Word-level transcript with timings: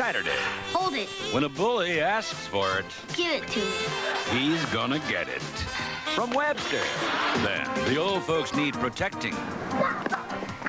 Saturday. 0.00 0.30
Hold 0.72 0.94
it. 0.94 1.08
When 1.30 1.44
a 1.44 1.48
bully 1.50 2.00
asks 2.00 2.46
for 2.46 2.78
it, 2.78 2.86
Give 3.14 3.42
it 3.42 3.46
to 3.48 3.60
me. 3.60 3.66
he's 4.30 4.64
gonna 4.72 4.98
get 5.10 5.28
it. 5.28 5.42
From 6.16 6.30
Webster. 6.30 6.80
Then, 7.44 7.68
the 7.84 7.98
old 7.98 8.22
folks 8.22 8.54
need 8.54 8.72
protecting. 8.72 9.36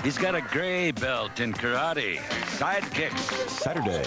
He's 0.03 0.17
got 0.17 0.35
a 0.35 0.41
gray 0.41 0.91
belt 0.91 1.39
in 1.39 1.53
karate. 1.53 2.17
Sidekicks. 2.59 3.49
Saturday. 3.49 4.03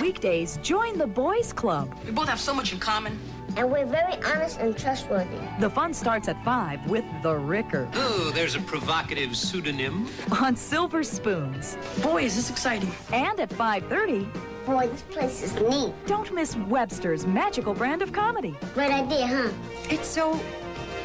Weekdays, 0.00 0.56
join 0.62 0.96
the 0.96 1.06
Boys 1.06 1.52
Club. 1.52 1.94
We 2.06 2.10
both 2.12 2.30
have 2.30 2.40
so 2.40 2.54
much 2.54 2.72
in 2.72 2.78
common. 2.78 3.18
And 3.56 3.70
we're 3.70 3.86
very 3.86 4.14
honest 4.24 4.58
and 4.60 4.76
trustworthy. 4.76 5.38
The 5.60 5.68
fun 5.70 5.92
starts 5.94 6.28
at 6.28 6.42
5 6.44 6.88
with 6.88 7.04
The 7.22 7.34
Ricker 7.36 7.88
Oh, 7.94 8.30
there's 8.34 8.54
a 8.54 8.60
provocative 8.60 9.36
pseudonym. 9.36 10.08
on 10.40 10.56
Silver 10.56 11.02
Spoons. 11.02 11.76
Boy, 12.02 12.24
is 12.24 12.36
this 12.36 12.50
exciting. 12.50 12.90
And 13.12 13.38
at 13.40 13.50
5.30, 13.50 14.26
Boy, 14.64 14.88
this 14.88 15.02
place 15.02 15.42
is 15.42 15.54
neat. 15.60 15.92
don't 16.06 16.32
miss 16.32 16.56
Webster's 16.56 17.26
magical 17.26 17.74
brand 17.74 18.00
of 18.00 18.12
comedy. 18.12 18.56
Great 18.74 18.92
idea, 18.92 19.26
huh? 19.26 19.50
It's 19.90 20.06
so 20.08 20.38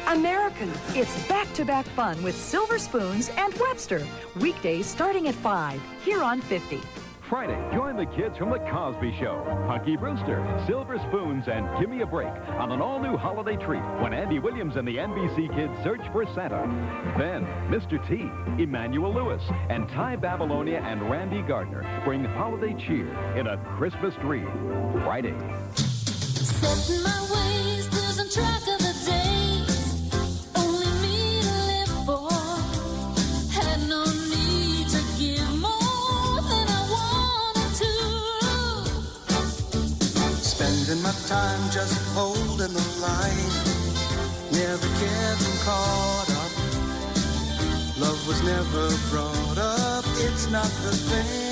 American. 0.06 0.70
It's 0.94 1.26
back-to-back 1.28 1.84
fun 1.86 2.22
with 2.22 2.36
Silver 2.36 2.78
Spoons 2.78 3.30
and 3.36 3.52
Webster. 3.54 4.06
Weekdays 4.40 4.86
starting 4.86 5.28
at 5.28 5.34
5, 5.34 5.80
here 6.04 6.22
on 6.22 6.40
50. 6.40 6.80
Friday, 7.28 7.58
join 7.74 7.94
the 7.94 8.06
kids 8.06 8.38
from 8.38 8.48
The 8.48 8.58
Cosby 8.70 9.14
Show. 9.20 9.44
Punky 9.66 9.98
Brewster, 9.98 10.42
Silver 10.66 10.96
Spoons, 11.08 11.46
and 11.46 11.68
Gimme 11.78 12.00
a 12.00 12.06
Break 12.06 12.32
on 12.58 12.72
an 12.72 12.80
all-new 12.80 13.18
holiday 13.18 13.54
treat 13.56 13.82
when 14.00 14.14
Andy 14.14 14.38
Williams 14.38 14.76
and 14.76 14.88
the 14.88 14.96
NBC 14.96 15.54
kids 15.54 15.72
search 15.84 16.00
for 16.10 16.24
Santa. 16.34 16.64
Then, 17.18 17.44
Mr. 17.68 17.98
T, 18.08 18.30
Emmanuel 18.62 19.12
Lewis, 19.12 19.42
and 19.68 19.86
Tai 19.90 20.16
Babilonia 20.16 20.80
and 20.82 21.10
Randy 21.10 21.42
Gardner 21.42 21.84
bring 22.06 22.24
holiday 22.24 22.72
cheer 22.86 23.12
in 23.36 23.46
a 23.46 23.58
Christmas 23.76 24.14
dream. 24.22 24.48
Friday. 25.04 25.34
Holding 42.58 42.74
the 42.74 43.00
line. 43.00 43.36
Never 44.50 44.88
getting 45.00 45.58
caught 45.64 46.30
up. 46.30 46.52
Love 47.98 48.26
was 48.26 48.42
never 48.42 48.88
brought 49.10 49.58
up. 49.58 50.04
It's 50.18 50.50
not 50.50 50.70
the 50.82 50.92
thing 50.92 51.47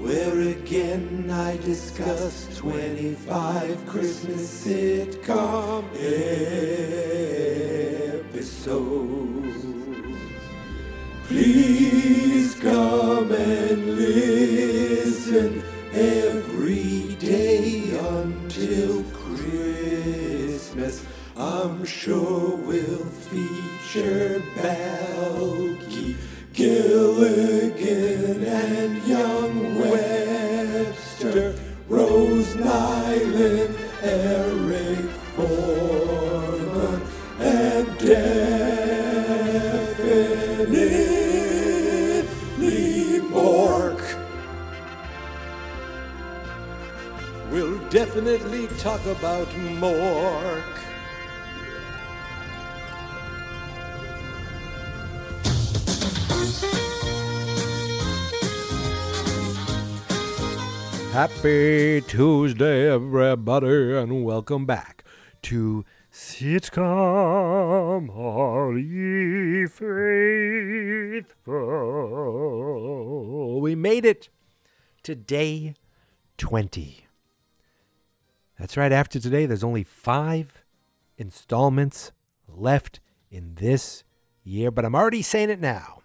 where 0.00 0.40
again 0.40 1.30
I 1.30 1.56
discuss 1.58 2.48
25 2.56 3.86
Christmas 3.86 4.66
sitcom 4.66 5.84
episodes. 8.32 9.66
Please 11.26 12.54
come 12.56 13.32
and 13.32 13.96
listen 13.96 15.62
every 15.92 17.14
day 17.16 17.96
until 17.98 19.02
Christmas. 19.12 21.04
I'm 21.36 21.84
sure 21.84 22.56
we'll 22.56 23.04
feature 23.28 24.31
We'll 47.72 47.88
definitely 47.88 48.68
talk 48.76 49.00
about 49.06 49.48
Mork. 49.80 50.62
Happy 61.12 62.02
Tuesday, 62.02 62.92
everybody, 62.92 63.96
and 63.96 64.22
welcome 64.22 64.66
back 64.66 65.02
to 65.40 65.86
Sitcom 66.12 68.10
Are 68.14 68.76
Ye 68.76 69.66
Faithful? 69.66 70.42
We 73.62 73.74
made 73.74 74.04
it 74.04 74.28
to 75.04 75.14
day 75.14 75.72
20. 76.36 77.06
That's 78.62 78.76
right, 78.76 78.92
after 78.92 79.18
today, 79.18 79.44
there's 79.44 79.64
only 79.64 79.82
five 79.82 80.62
installments 81.18 82.12
left 82.46 83.00
in 83.28 83.56
this 83.56 84.04
year, 84.44 84.70
but 84.70 84.84
I'm 84.84 84.94
already 84.94 85.20
saying 85.20 85.50
it 85.50 85.58
now. 85.58 86.02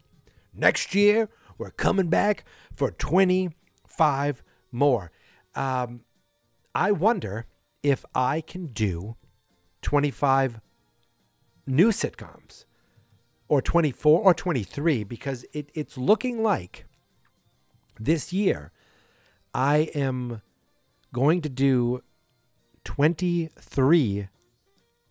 Next 0.56 0.95
year, 0.95 1.29
we're 1.59 1.69
coming 1.69 2.07
back 2.07 2.45
for 2.73 2.90
25 2.90 4.41
more. 4.72 5.12
Um, 5.53 6.01
I 6.73 6.91
wonder 6.91 7.45
if 7.84 8.03
I 8.16 8.41
can 8.41 8.66
do 8.66 9.18
25 9.84 10.59
new 11.68 11.89
sitcoms 11.89 12.66
or 13.47 13.62
24 13.62 14.22
or 14.24 14.34
23 14.34 15.03
because 15.03 15.45
it, 15.53 15.69
it's 15.75 15.95
looking 15.95 16.41
like 16.41 16.85
this 18.00 18.34
year 18.34 18.72
I 19.53 19.91
am 19.94 20.41
going 21.13 21.41
to 21.41 21.50
do 21.50 22.01
23 22.88 24.30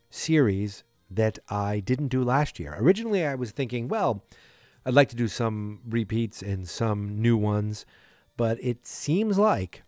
series 0.09 0.83
that 1.11 1.37
I 1.47 1.79
didn't 1.79 2.07
do 2.07 2.23
last 2.23 2.59
year. 2.59 2.75
Originally, 2.79 3.23
I 3.23 3.35
was 3.35 3.51
thinking, 3.51 3.87
well, 3.87 4.23
I'd 4.83 4.95
like 4.95 5.09
to 5.09 5.15
do 5.15 5.27
some 5.27 5.81
repeats 5.87 6.41
and 6.41 6.67
some 6.67 7.21
new 7.21 7.37
ones, 7.37 7.85
but 8.35 8.57
it 8.63 8.87
seems 8.87 9.37
like, 9.37 9.83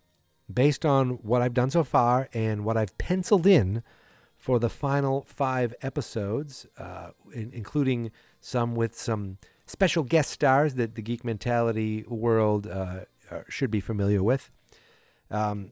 based 0.54 0.86
on 0.86 1.18
what 1.24 1.42
I've 1.42 1.56
done 1.56 1.72
so 1.72 1.84
far 1.84 2.30
and 2.32 2.64
what 2.64 2.78
I've 2.78 2.96
penciled 3.00 3.48
in 3.48 3.82
for 4.38 4.60
the 4.60 4.70
final 4.70 5.26
five 5.28 5.74
episodes, 5.82 6.68
uh, 6.78 7.10
in, 7.34 7.50
including 7.54 8.12
some 8.40 8.76
with 8.76 8.96
some 8.96 9.40
special 9.66 10.04
guest 10.04 10.30
stars 10.30 10.76
that 10.76 10.94
the 10.94 11.02
Geek 11.02 11.26
Mentality 11.26 12.06
world 12.08 12.68
uh, 12.68 13.06
uh, 13.32 13.42
should 13.50 13.72
be 13.72 13.80
familiar 13.80 14.22
with. 14.22 14.52
Um, 15.32 15.72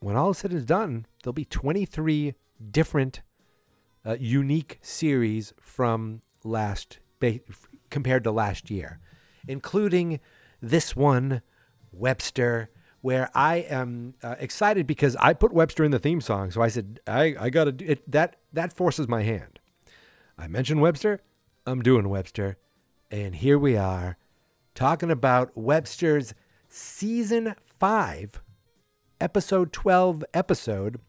when 0.00 0.16
all 0.16 0.30
is 0.30 0.38
said 0.38 0.52
and 0.52 0.66
done, 0.66 1.06
there'll 1.22 1.32
be 1.32 1.44
23 1.44 2.34
different 2.70 3.22
uh, 4.06 4.16
unique 4.18 4.78
series 4.82 5.52
from 5.60 6.22
last 6.44 6.98
ba- 7.20 7.40
compared 7.90 8.24
to 8.24 8.30
last 8.30 8.70
year, 8.70 9.00
including 9.46 10.20
this 10.60 10.94
one, 10.94 11.42
Webster, 11.92 12.70
where 13.00 13.30
I 13.34 13.56
am 13.56 14.14
uh, 14.22 14.34
excited 14.38 14.86
because 14.86 15.16
I 15.16 15.32
put 15.32 15.52
Webster 15.52 15.84
in 15.84 15.90
the 15.90 15.98
theme 15.98 16.20
song. 16.20 16.50
So 16.50 16.62
I 16.62 16.68
said, 16.68 17.00
I, 17.06 17.34
I 17.38 17.50
got 17.50 17.64
to 17.64 17.72
do 17.72 17.84
it. 17.86 18.10
That, 18.10 18.36
that 18.52 18.72
forces 18.72 19.08
my 19.08 19.22
hand. 19.22 19.60
I 20.36 20.48
mentioned 20.48 20.80
Webster. 20.80 21.20
I'm 21.66 21.82
doing 21.82 22.08
Webster. 22.08 22.56
And 23.10 23.36
here 23.36 23.58
we 23.58 23.76
are 23.76 24.16
talking 24.74 25.10
about 25.10 25.56
Webster's 25.56 26.34
season 26.68 27.54
five, 27.80 28.40
episode 29.20 29.72
12 29.72 30.24
episode, 30.32 31.00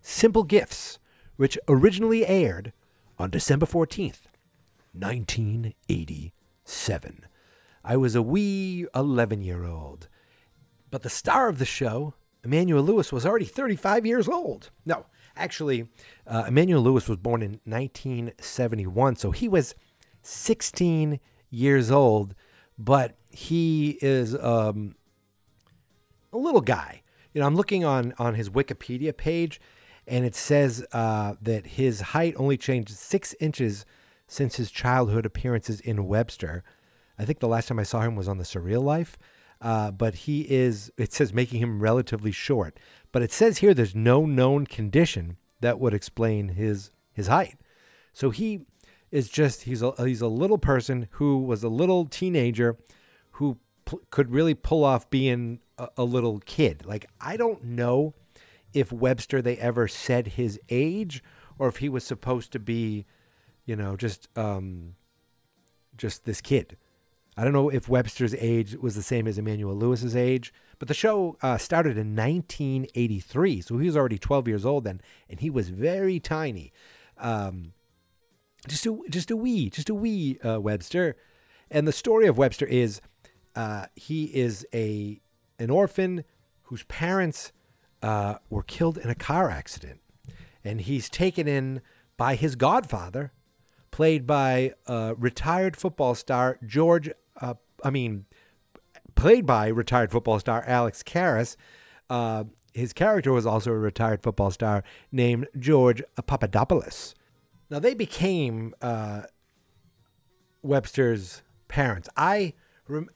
Simple 0.00 0.44
Gifts, 0.44 0.98
which 1.36 1.58
originally 1.68 2.26
aired 2.26 2.72
on 3.18 3.28
December 3.30 3.66
14th, 3.66 4.22
1987. 4.92 7.26
I 7.82 7.96
was 7.96 8.14
a 8.14 8.22
wee 8.22 8.86
11 8.94 9.42
year 9.42 9.64
old. 9.64 10.08
But 10.90 11.02
the 11.02 11.10
star 11.10 11.48
of 11.48 11.58
the 11.58 11.64
show, 11.64 12.14
Emmanuel 12.44 12.82
Lewis, 12.82 13.12
was 13.12 13.24
already 13.24 13.44
35 13.44 14.04
years 14.04 14.28
old. 14.28 14.70
No, 14.84 15.06
actually, 15.36 15.88
uh, 16.26 16.44
Emmanuel 16.48 16.82
Lewis 16.82 17.08
was 17.08 17.18
born 17.18 17.42
in 17.42 17.60
1971, 17.64 19.16
so 19.16 19.30
he 19.30 19.48
was 19.48 19.74
16 20.22 21.20
years 21.50 21.90
old, 21.90 22.34
but 22.78 23.16
he 23.30 23.98
is 24.02 24.34
um, 24.36 24.96
a 26.32 26.38
little 26.38 26.60
guy. 26.60 27.02
You 27.32 27.40
know, 27.40 27.46
I'm 27.46 27.56
looking 27.56 27.84
on, 27.84 28.14
on 28.18 28.34
his 28.34 28.50
Wikipedia 28.50 29.16
page, 29.16 29.60
and 30.06 30.24
it 30.24 30.34
says 30.34 30.84
uh, 30.92 31.34
that 31.40 31.66
his 31.66 32.00
height 32.00 32.34
only 32.36 32.56
changed 32.56 32.90
six 32.90 33.34
inches 33.40 33.86
since 34.26 34.56
his 34.56 34.70
childhood 34.70 35.26
appearances 35.26 35.80
in 35.80 36.06
Webster. 36.06 36.64
I 37.18 37.24
think 37.24 37.38
the 37.38 37.48
last 37.48 37.68
time 37.68 37.78
I 37.78 37.84
saw 37.84 38.00
him 38.00 38.16
was 38.16 38.28
on 38.28 38.38
The 38.38 38.44
Surreal 38.44 38.82
Life. 38.82 39.18
Uh, 39.60 39.90
but 39.90 40.14
he 40.14 40.50
is, 40.50 40.90
it 40.96 41.12
says 41.12 41.34
making 41.34 41.60
him 41.60 41.80
relatively 41.80 42.32
short. 42.32 42.78
But 43.12 43.22
it 43.22 43.30
says 43.30 43.58
here 43.58 43.74
there's 43.74 43.94
no 43.94 44.24
known 44.24 44.66
condition 44.66 45.36
that 45.60 45.78
would 45.78 45.92
explain 45.92 46.50
his 46.50 46.90
his 47.12 47.26
height. 47.26 47.58
So 48.12 48.30
he 48.30 48.60
is 49.10 49.28
just, 49.28 49.64
he's 49.64 49.82
a, 49.82 49.92
he's 49.98 50.22
a 50.22 50.28
little 50.28 50.58
person 50.58 51.08
who 51.12 51.38
was 51.38 51.62
a 51.62 51.68
little 51.68 52.06
teenager 52.06 52.78
who 53.32 53.58
could 54.10 54.30
really 54.30 54.54
pull 54.54 54.84
off 54.84 55.08
being 55.10 55.60
a, 55.78 55.88
a 55.98 56.04
little 56.04 56.40
kid. 56.40 56.84
Like, 56.86 57.06
I 57.20 57.36
don't 57.36 57.64
know 57.64 58.14
if 58.72 58.92
Webster, 58.92 59.42
they 59.42 59.56
ever 59.56 59.88
said 59.88 60.28
his 60.28 60.60
age 60.68 61.22
or 61.58 61.68
if 61.68 61.78
he 61.78 61.88
was 61.88 62.04
supposed 62.04 62.52
to 62.52 62.58
be, 62.58 63.06
you 63.64 63.76
know, 63.76 63.96
just, 63.96 64.28
um, 64.36 64.94
just 65.96 66.24
this 66.24 66.40
kid. 66.40 66.76
I 67.36 67.44
don't 67.44 67.52
know 67.52 67.68
if 67.68 67.88
Webster's 67.88 68.34
age 68.34 68.76
was 68.76 68.94
the 68.94 69.02
same 69.02 69.26
as 69.26 69.38
Emmanuel 69.38 69.74
Lewis's 69.74 70.16
age, 70.16 70.52
but 70.78 70.88
the 70.88 70.94
show 70.94 71.36
uh, 71.42 71.58
started 71.58 71.96
in 71.96 72.16
1983, 72.16 73.60
so 73.60 73.78
he 73.78 73.86
was 73.86 73.96
already 73.96 74.18
12 74.18 74.48
years 74.48 74.66
old 74.66 74.84
then, 74.84 75.00
and 75.28 75.40
he 75.40 75.50
was 75.50 75.68
very 75.68 76.18
tiny, 76.18 76.72
um, 77.18 77.72
just 78.66 78.84
a 78.86 78.98
just 79.08 79.30
a 79.30 79.36
wee, 79.36 79.70
just 79.70 79.88
a 79.88 79.94
wee 79.94 80.38
uh, 80.44 80.60
Webster. 80.60 81.16
And 81.70 81.86
the 81.86 81.92
story 81.92 82.26
of 82.26 82.36
Webster 82.36 82.66
is 82.66 83.00
uh, 83.54 83.86
he 83.94 84.24
is 84.24 84.66
a 84.72 85.20
an 85.58 85.70
orphan 85.70 86.24
whose 86.64 86.82
parents 86.84 87.52
uh, 88.02 88.36
were 88.48 88.62
killed 88.62 88.96
in 88.96 89.10
a 89.10 89.14
car 89.14 89.50
accident, 89.50 90.00
and 90.64 90.82
he's 90.82 91.08
taken 91.08 91.46
in 91.46 91.82
by 92.16 92.34
his 92.34 92.56
godfather, 92.56 93.32
played 93.90 94.26
by 94.26 94.72
uh, 94.86 95.14
retired 95.18 95.76
football 95.76 96.14
star 96.14 96.58
George. 96.66 97.10
Uh, 97.40 97.54
I 97.82 97.90
mean, 97.90 98.26
played 99.14 99.46
by 99.46 99.68
retired 99.68 100.10
football 100.10 100.38
star 100.38 100.64
Alex 100.66 101.02
Karras. 101.02 101.56
Uh, 102.08 102.44
his 102.72 102.92
character 102.92 103.32
was 103.32 103.46
also 103.46 103.70
a 103.72 103.78
retired 103.78 104.22
football 104.22 104.50
star 104.50 104.84
named 105.10 105.48
George 105.58 106.02
Papadopoulos. 106.26 107.14
Now 107.68 107.78
they 107.78 107.94
became 107.94 108.74
uh, 108.80 109.22
Webster's 110.62 111.42
parents. 111.68 112.08
I, 112.16 112.54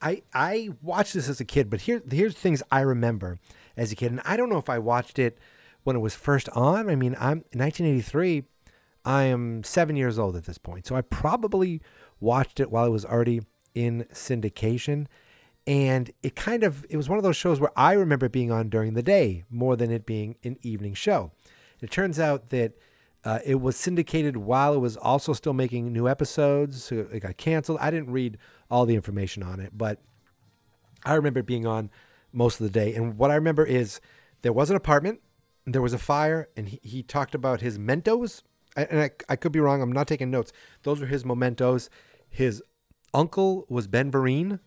I 0.00 0.22
I 0.32 0.70
watched 0.82 1.14
this 1.14 1.28
as 1.28 1.40
a 1.40 1.44
kid, 1.44 1.70
but 1.70 1.82
here 1.82 2.02
here's 2.10 2.34
things 2.34 2.62
I 2.70 2.80
remember 2.80 3.38
as 3.76 3.92
a 3.92 3.96
kid, 3.96 4.10
and 4.12 4.20
I 4.24 4.36
don't 4.36 4.48
know 4.48 4.58
if 4.58 4.70
I 4.70 4.78
watched 4.78 5.18
it 5.18 5.38
when 5.82 5.96
it 5.96 6.00
was 6.00 6.14
first 6.14 6.48
on. 6.50 6.88
I 6.88 6.96
mean, 6.96 7.16
I'm 7.18 7.44
in 7.52 7.60
1983. 7.60 8.44
I 9.04 9.24
am 9.24 9.62
seven 9.64 9.96
years 9.96 10.18
old 10.18 10.34
at 10.36 10.44
this 10.44 10.58
point, 10.58 10.86
so 10.86 10.96
I 10.96 11.02
probably 11.02 11.82
watched 12.20 12.58
it 12.58 12.70
while 12.70 12.86
it 12.86 12.90
was 12.90 13.04
already 13.04 13.42
in 13.74 14.06
syndication. 14.12 15.06
And 15.66 16.10
it 16.22 16.36
kind 16.36 16.62
of 16.62 16.84
it 16.90 16.96
was 16.96 17.08
one 17.08 17.18
of 17.18 17.24
those 17.24 17.36
shows 17.36 17.60
where 17.60 17.70
I 17.76 17.92
remember 17.92 18.28
being 18.28 18.50
on 18.50 18.68
during 18.68 18.94
the 18.94 19.02
day 19.02 19.44
more 19.50 19.76
than 19.76 19.90
it 19.90 20.04
being 20.06 20.36
an 20.44 20.58
evening 20.62 20.94
show. 20.94 21.32
It 21.80 21.90
turns 21.90 22.18
out 22.18 22.50
that 22.50 22.72
uh, 23.24 23.38
it 23.44 23.60
was 23.60 23.76
syndicated 23.76 24.36
while 24.36 24.74
it 24.74 24.78
was 24.78 24.96
also 24.96 25.32
still 25.32 25.54
making 25.54 25.92
new 25.92 26.08
episodes. 26.08 26.84
So 26.84 27.06
it 27.10 27.20
got 27.20 27.36
canceled. 27.36 27.78
I 27.80 27.90
didn't 27.90 28.10
read 28.10 28.38
all 28.70 28.84
the 28.84 28.94
information 28.94 29.42
on 29.42 29.60
it, 29.60 29.76
but 29.76 30.00
I 31.04 31.14
remember 31.14 31.40
it 31.40 31.46
being 31.46 31.66
on 31.66 31.90
most 32.32 32.60
of 32.60 32.64
the 32.64 32.70
day. 32.70 32.94
And 32.94 33.16
what 33.16 33.30
I 33.30 33.34
remember 33.34 33.64
is 33.64 34.00
there 34.42 34.52
was 34.52 34.68
an 34.70 34.76
apartment, 34.76 35.20
there 35.64 35.82
was 35.82 35.94
a 35.94 35.98
fire, 35.98 36.48
and 36.56 36.68
he, 36.68 36.80
he 36.82 37.02
talked 37.02 37.34
about 37.34 37.60
his 37.60 37.78
Mentos. 37.78 38.42
And 38.76 39.00
I, 39.00 39.10
I 39.28 39.36
could 39.36 39.52
be 39.52 39.60
wrong. 39.60 39.80
I'm 39.80 39.92
not 39.92 40.08
taking 40.08 40.30
notes. 40.30 40.52
Those 40.82 41.00
were 41.00 41.06
his 41.06 41.24
mementos. 41.24 41.88
His 42.28 42.62
uncle 43.14 43.66
was 43.68 43.86
Ben 43.86 44.10
Vereen. 44.10 44.58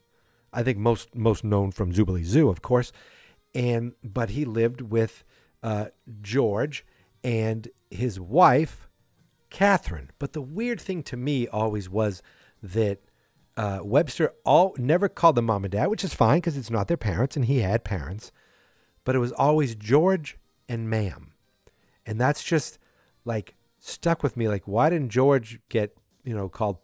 I 0.54 0.64
think 0.64 0.78
most 0.78 1.14
most 1.14 1.44
known 1.44 1.72
from 1.72 1.92
Zoobilee 1.92 2.24
Zoo, 2.24 2.48
of 2.48 2.62
course. 2.62 2.94
And 3.54 3.94
but 4.02 4.30
he 4.30 4.46
lived 4.46 4.80
with 4.80 5.26
uh, 5.62 5.88
George 6.22 6.86
and 7.24 7.68
his 7.90 8.20
wife, 8.20 8.88
Catherine. 9.50 10.12
But 10.20 10.34
the 10.34 10.42
weird 10.42 10.80
thing 10.80 11.04
to 11.04 11.18
me 11.18 11.48
always 11.48 11.90
was 11.90 12.22
that 12.62 13.00
uh, 13.56 13.80
Webster 13.84 14.34
all 14.46 14.76
never 14.78 15.10
called 15.10 15.36
them 15.36 15.46
mom 15.46 15.66
and 15.66 15.72
dad, 15.72 15.88
which 15.88 16.04
is 16.04 16.14
fine 16.14 16.38
because 16.38 16.58
it's 16.58 16.70
not 16.70 16.88
their 16.88 16.98
parents, 16.98 17.36
and 17.36 17.46
he 17.46 17.60
had 17.60 17.84
parents. 17.84 18.32
But 19.04 19.16
it 19.16 19.20
was 19.20 19.32
always 19.32 19.76
George 19.76 20.38
and 20.70 20.90
ma'am, 20.90 21.34
and 22.06 22.20
that's 22.20 22.44
just 22.44 22.78
like 23.26 23.56
stuck 23.80 24.22
with 24.22 24.38
me. 24.38 24.48
Like, 24.48 24.68
why 24.68 24.90
didn't 24.90 25.10
George 25.10 25.60
get 25.70 25.98
you 26.24 26.36
know 26.36 26.50
called? 26.50 26.78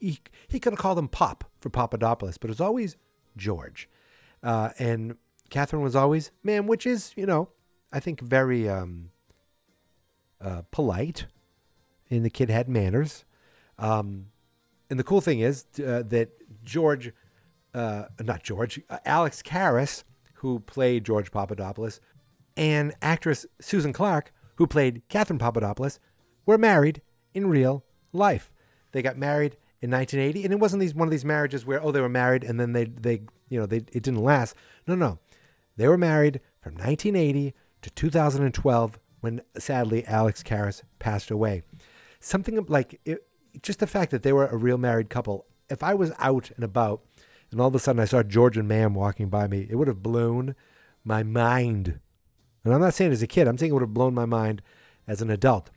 He, 0.00 0.18
he 0.48 0.58
could 0.58 0.72
have 0.72 0.80
called 0.80 0.98
him 0.98 1.08
Pop 1.08 1.44
for 1.60 1.70
Papadopoulos, 1.70 2.36
but 2.36 2.48
it 2.48 2.52
was 2.52 2.60
always 2.60 2.96
George, 3.36 3.88
uh, 4.42 4.70
and 4.78 5.16
Catherine 5.50 5.82
was 5.82 5.94
always 5.94 6.30
ma'am, 6.42 6.66
which 6.66 6.86
is 6.86 7.12
you 7.16 7.26
know 7.26 7.50
I 7.92 8.00
think 8.00 8.20
very 8.20 8.68
um, 8.68 9.10
uh, 10.40 10.62
polite, 10.70 11.26
and 12.10 12.24
the 12.24 12.30
kid 12.30 12.50
had 12.50 12.68
manners. 12.68 13.24
Um, 13.78 14.26
and 14.90 14.98
the 14.98 15.04
cool 15.04 15.20
thing 15.20 15.40
is 15.40 15.66
uh, 15.78 16.02
that 16.06 16.30
George, 16.64 17.12
uh, 17.74 18.04
not 18.20 18.42
George, 18.42 18.80
uh, 18.88 18.98
Alex 19.04 19.42
Karras, 19.42 20.04
who 20.34 20.60
played 20.60 21.04
George 21.04 21.30
Papadopoulos, 21.30 22.00
and 22.56 22.94
actress 23.02 23.46
Susan 23.60 23.92
Clark, 23.92 24.32
who 24.56 24.66
played 24.66 25.02
Catherine 25.08 25.38
Papadopoulos, 25.38 26.00
were 26.46 26.58
married 26.58 27.02
in 27.34 27.48
real 27.48 27.84
life. 28.12 28.50
They 28.92 29.02
got 29.02 29.18
married 29.18 29.56
in 29.80 29.90
1980, 29.90 30.44
and 30.44 30.52
it 30.52 30.58
wasn't 30.58 30.80
these 30.80 30.94
one 30.94 31.06
of 31.06 31.12
these 31.12 31.24
marriages 31.24 31.66
where 31.66 31.82
oh 31.82 31.92
they 31.92 32.00
were 32.00 32.08
married 32.08 32.42
and 32.42 32.58
then 32.58 32.72
they 32.72 32.84
they 32.84 33.22
you 33.48 33.60
know 33.60 33.66
they 33.66 33.78
it 33.78 34.02
didn't 34.02 34.22
last. 34.22 34.56
No, 34.86 34.94
no, 34.94 35.18
they 35.76 35.86
were 35.86 35.98
married 35.98 36.40
from 36.60 36.74
1980 36.74 37.54
to 37.82 37.90
2012 37.90 38.98
when 39.20 39.40
sadly 39.58 40.06
Alex 40.06 40.42
Karras 40.42 40.82
passed 40.98 41.30
away. 41.30 41.62
Something 42.20 42.64
like 42.68 43.00
it, 43.04 43.26
just 43.62 43.78
the 43.78 43.86
fact 43.86 44.10
that 44.10 44.22
they 44.22 44.32
were 44.32 44.46
a 44.46 44.56
real 44.56 44.78
married 44.78 45.10
couple. 45.10 45.46
If 45.68 45.82
I 45.82 45.94
was 45.94 46.12
out 46.18 46.50
and 46.56 46.64
about 46.64 47.02
and 47.50 47.60
all 47.60 47.68
of 47.68 47.74
a 47.74 47.78
sudden 47.78 48.00
I 48.00 48.04
saw 48.04 48.22
George 48.22 48.56
and 48.56 48.68
Mam 48.68 48.94
walking 48.94 49.28
by 49.28 49.46
me, 49.46 49.66
it 49.68 49.76
would 49.76 49.88
have 49.88 50.02
blown 50.02 50.54
my 51.04 51.22
mind. 51.22 52.00
And 52.64 52.74
I'm 52.74 52.80
not 52.80 52.94
saying 52.94 53.12
as 53.12 53.22
a 53.22 53.26
kid, 53.26 53.48
I'm 53.48 53.56
saying 53.58 53.70
it 53.70 53.74
would 53.74 53.82
have 53.82 53.94
blown 53.94 54.14
my 54.14 54.26
mind 54.26 54.62
as 55.06 55.22
an 55.22 55.30
adult. 55.30 55.70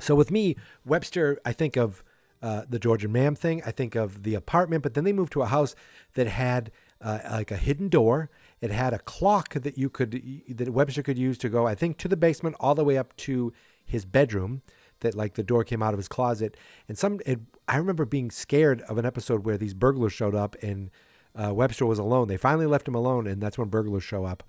So 0.00 0.14
with 0.14 0.30
me, 0.30 0.56
Webster, 0.84 1.40
I 1.44 1.52
think 1.52 1.76
of 1.76 2.04
uh, 2.40 2.62
the 2.68 2.78
George 2.78 3.04
and 3.04 3.12
Mam 3.12 3.34
thing. 3.34 3.62
I 3.66 3.72
think 3.72 3.96
of 3.96 4.22
the 4.22 4.34
apartment, 4.34 4.82
but 4.82 4.94
then 4.94 5.04
they 5.04 5.12
moved 5.12 5.32
to 5.32 5.42
a 5.42 5.46
house 5.46 5.74
that 6.14 6.28
had 6.28 6.70
uh, 7.00 7.18
like 7.30 7.50
a 7.50 7.56
hidden 7.56 7.88
door. 7.88 8.30
It 8.60 8.70
had 8.70 8.92
a 8.92 8.98
clock 8.98 9.54
that 9.54 9.78
you 9.78 9.88
could 9.88 10.22
that 10.48 10.70
Webster 10.70 11.02
could 11.02 11.18
use 11.18 11.38
to 11.38 11.48
go, 11.48 11.66
I 11.66 11.74
think, 11.74 11.98
to 11.98 12.08
the 12.08 12.16
basement 12.16 12.56
all 12.58 12.74
the 12.74 12.84
way 12.84 12.98
up 12.98 13.16
to 13.18 13.52
his 13.84 14.04
bedroom. 14.04 14.62
That 15.00 15.14
like 15.14 15.34
the 15.34 15.44
door 15.44 15.62
came 15.62 15.80
out 15.80 15.94
of 15.94 15.98
his 15.98 16.08
closet, 16.08 16.56
and 16.88 16.98
some. 16.98 17.20
It, 17.24 17.38
I 17.68 17.76
remember 17.76 18.04
being 18.04 18.30
scared 18.32 18.82
of 18.82 18.98
an 18.98 19.06
episode 19.06 19.44
where 19.44 19.56
these 19.56 19.74
burglars 19.74 20.12
showed 20.12 20.34
up 20.34 20.56
and 20.60 20.90
uh, 21.36 21.54
Webster 21.54 21.86
was 21.86 22.00
alone. 22.00 22.26
They 22.26 22.36
finally 22.36 22.66
left 22.66 22.88
him 22.88 22.96
alone, 22.96 23.26
and 23.26 23.40
that's 23.40 23.56
when 23.56 23.68
burglars 23.68 24.02
show 24.02 24.24
up, 24.24 24.42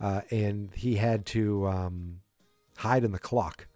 uh, 0.00 0.22
and 0.30 0.74
he 0.74 0.96
had 0.96 1.26
to 1.26 1.66
um, 1.66 2.20
hide 2.78 3.04
in 3.04 3.12
the 3.12 3.18
clock. 3.18 3.66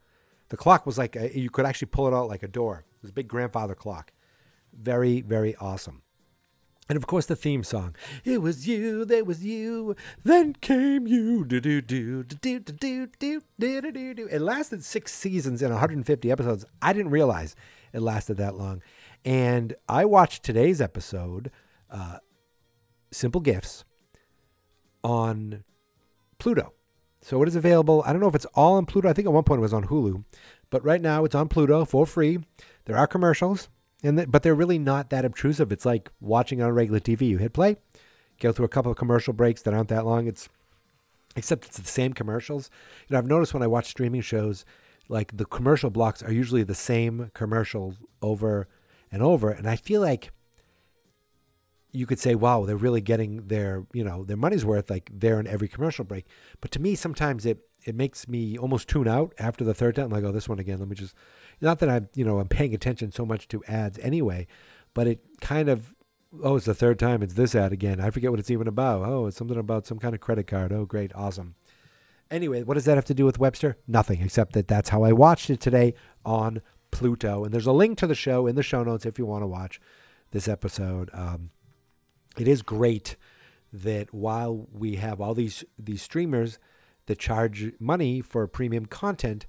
The 0.48 0.56
clock 0.56 0.86
was 0.86 0.96
like 0.96 1.14
a, 1.14 1.38
you 1.38 1.50
could 1.50 1.66
actually 1.66 1.88
pull 1.88 2.06
it 2.06 2.14
out 2.14 2.28
like 2.28 2.42
a 2.42 2.48
door. 2.48 2.84
It 2.96 3.02
was 3.02 3.10
a 3.10 3.14
big 3.14 3.28
grandfather 3.28 3.74
clock. 3.74 4.12
Very 4.72 5.20
very 5.20 5.54
awesome. 5.56 6.03
And 6.88 6.96
of 6.96 7.06
course, 7.06 7.26
the 7.26 7.36
theme 7.36 7.64
song. 7.64 7.96
It 8.24 8.42
was 8.42 8.68
you, 8.68 9.04
there 9.04 9.24
was 9.24 9.44
you, 9.44 9.96
then 10.22 10.54
came 10.60 11.06
you. 11.06 11.44
Do 11.44 11.60
do 11.60 11.80
do 11.80 12.22
do 12.22 12.36
do 12.36 12.60
do 12.60 13.06
do 13.06 13.40
do 13.58 13.92
do 13.92 14.14
do. 14.14 14.26
It 14.26 14.40
lasted 14.40 14.84
six 14.84 15.12
seasons 15.12 15.62
and 15.62 15.70
150 15.72 16.30
episodes. 16.30 16.64
I 16.82 16.92
didn't 16.92 17.10
realize 17.10 17.56
it 17.92 18.00
lasted 18.00 18.36
that 18.36 18.56
long. 18.56 18.82
And 19.24 19.74
I 19.88 20.04
watched 20.04 20.42
today's 20.42 20.82
episode, 20.82 21.50
uh, 21.90 22.18
Simple 23.10 23.40
Gifts, 23.40 23.84
on 25.02 25.64
Pluto. 26.38 26.74
So 27.22 27.42
it 27.42 27.48
is 27.48 27.56
available. 27.56 28.02
I 28.04 28.12
don't 28.12 28.20
know 28.20 28.28
if 28.28 28.34
it's 28.34 28.44
all 28.54 28.74
on 28.74 28.84
Pluto. 28.84 29.08
I 29.08 29.14
think 29.14 29.26
at 29.26 29.32
one 29.32 29.44
point 29.44 29.60
it 29.60 29.62
was 29.62 29.72
on 29.72 29.86
Hulu, 29.86 30.24
but 30.68 30.84
right 30.84 31.00
now 31.00 31.24
it's 31.24 31.34
on 31.34 31.48
Pluto 31.48 31.86
for 31.86 32.04
free. 32.04 32.40
There 32.84 32.98
are 32.98 33.06
commercials, 33.06 33.70
and 34.04 34.30
but 34.30 34.42
they're 34.42 34.54
really 34.54 34.78
not 34.78 35.11
that 35.11 35.25
obtrusive. 35.25 35.73
It's 35.73 35.87
like 35.87 36.11
watching 36.20 36.62
on 36.62 36.70
regular 36.73 37.00
TV. 37.00 37.23
You 37.23 37.38
hit 37.38 37.52
play, 37.52 37.76
go 38.38 38.52
through 38.52 38.66
a 38.66 38.68
couple 38.68 38.92
of 38.92 38.99
commercial 38.99 39.32
breaks 39.32 39.62
that 39.62 39.75
aren't 39.75 39.88
that 39.88 40.06
long. 40.06 40.28
It's 40.28 40.49
except 41.34 41.64
it's 41.64 41.78
the 41.78 41.88
same 41.88 42.12
commercials. 42.12 42.70
You 43.08 43.14
know, 43.14 43.18
I've 43.18 43.26
noticed 43.26 43.54
when 43.54 43.62
I 43.62 43.66
watch 43.66 43.87
streaming 43.87 44.20
shows, 44.20 44.64
like 45.08 45.37
the 45.37 45.46
commercial 45.46 45.90
blocks 45.90 46.23
are 46.23 46.32
usually 46.32 46.62
the 46.62 46.75
same 46.75 47.30
commercials 47.34 47.96
over 48.23 48.68
and 49.11 49.23
over, 49.23 49.50
and 49.50 49.68
I 49.68 49.76
feel 49.76 50.00
like 50.00 50.30
you 51.94 52.06
could 52.06 52.18
say, 52.18 52.34
wow, 52.34 52.64
they're 52.64 52.76
really 52.76 53.00
getting 53.00 53.46
their, 53.46 53.86
you 53.92 54.02
know, 54.02 54.24
their 54.24 54.36
money's 54.36 54.64
worth 54.64 54.90
like 54.90 55.10
there 55.12 55.38
in 55.38 55.46
every 55.46 55.68
commercial 55.68 56.04
break. 56.04 56.26
But 56.60 56.72
to 56.72 56.80
me, 56.80 56.94
sometimes 56.94 57.46
it 57.46 57.58
it 57.84 57.94
makes 57.94 58.26
me 58.26 58.58
almost 58.58 58.88
tune 58.88 59.06
out 59.06 59.34
after 59.38 59.62
the 59.62 59.74
third 59.74 59.94
time. 59.94 60.06
I'm 60.06 60.10
like, 60.10 60.24
oh, 60.24 60.32
this 60.32 60.48
one 60.48 60.58
again. 60.58 60.78
Let 60.78 60.88
me 60.88 60.96
just 60.96 61.14
not 61.60 61.78
that 61.78 61.88
I'm, 61.88 62.08
you 62.14 62.24
know, 62.24 62.40
I'm 62.40 62.48
paying 62.48 62.74
attention 62.74 63.12
so 63.12 63.24
much 63.24 63.46
to 63.48 63.62
ads 63.68 63.98
anyway, 64.00 64.46
but 64.92 65.06
it 65.06 65.20
kind 65.40 65.68
of 65.68 65.94
oh, 66.42 66.56
it's 66.56 66.66
the 66.66 66.74
third 66.74 66.98
time 66.98 67.22
it's 67.22 67.34
this 67.34 67.54
ad 67.54 67.72
again. 67.72 68.00
I 68.00 68.10
forget 68.10 68.30
what 68.30 68.40
it's 68.40 68.50
even 68.50 68.66
about. 68.66 69.06
Oh, 69.06 69.26
it's 69.26 69.36
something 69.36 69.58
about 69.58 69.86
some 69.86 69.98
kind 70.00 70.14
of 70.14 70.20
credit 70.20 70.48
card. 70.48 70.72
Oh, 70.72 70.84
great, 70.84 71.12
awesome. 71.14 71.54
Anyway, 72.30 72.62
what 72.64 72.74
does 72.74 72.86
that 72.86 72.96
have 72.96 73.04
to 73.04 73.14
do 73.14 73.24
with 73.24 73.38
Webster? 73.38 73.76
Nothing, 73.86 74.20
except 74.20 74.54
that 74.54 74.66
that's 74.66 74.88
how 74.88 75.04
I 75.04 75.12
watched 75.12 75.50
it 75.50 75.60
today 75.60 75.94
on 76.24 76.60
Pluto. 76.90 77.44
And 77.44 77.54
there's 77.54 77.66
a 77.66 77.72
link 77.72 77.98
to 77.98 78.06
the 78.06 78.14
show 78.14 78.46
in 78.46 78.56
the 78.56 78.62
show 78.62 78.82
notes 78.82 79.06
if 79.06 79.18
you 79.18 79.26
want 79.26 79.42
to 79.42 79.46
watch 79.46 79.80
this 80.32 80.48
episode. 80.48 81.10
Um, 81.12 81.50
it 82.38 82.48
is 82.48 82.62
great 82.62 83.16
that 83.72 84.12
while 84.14 84.68
we 84.72 84.96
have 84.96 85.20
all 85.20 85.34
these 85.34 85.64
these 85.78 86.02
streamers 86.02 86.58
that 87.06 87.18
charge 87.18 87.72
money 87.78 88.20
for 88.20 88.46
premium 88.46 88.86
content, 88.86 89.46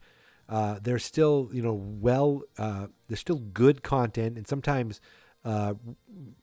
uh, 0.50 0.80
they're 0.82 1.00
still 1.00 1.50
you 1.54 1.62
know 1.62 1.74
well 1.74 2.42
uh, 2.58 2.88
there's 3.08 3.20
still 3.20 3.40
good 3.40 3.84
content 3.84 4.38
and 4.38 4.48
sometimes 4.48 5.00
uh, 5.44 5.74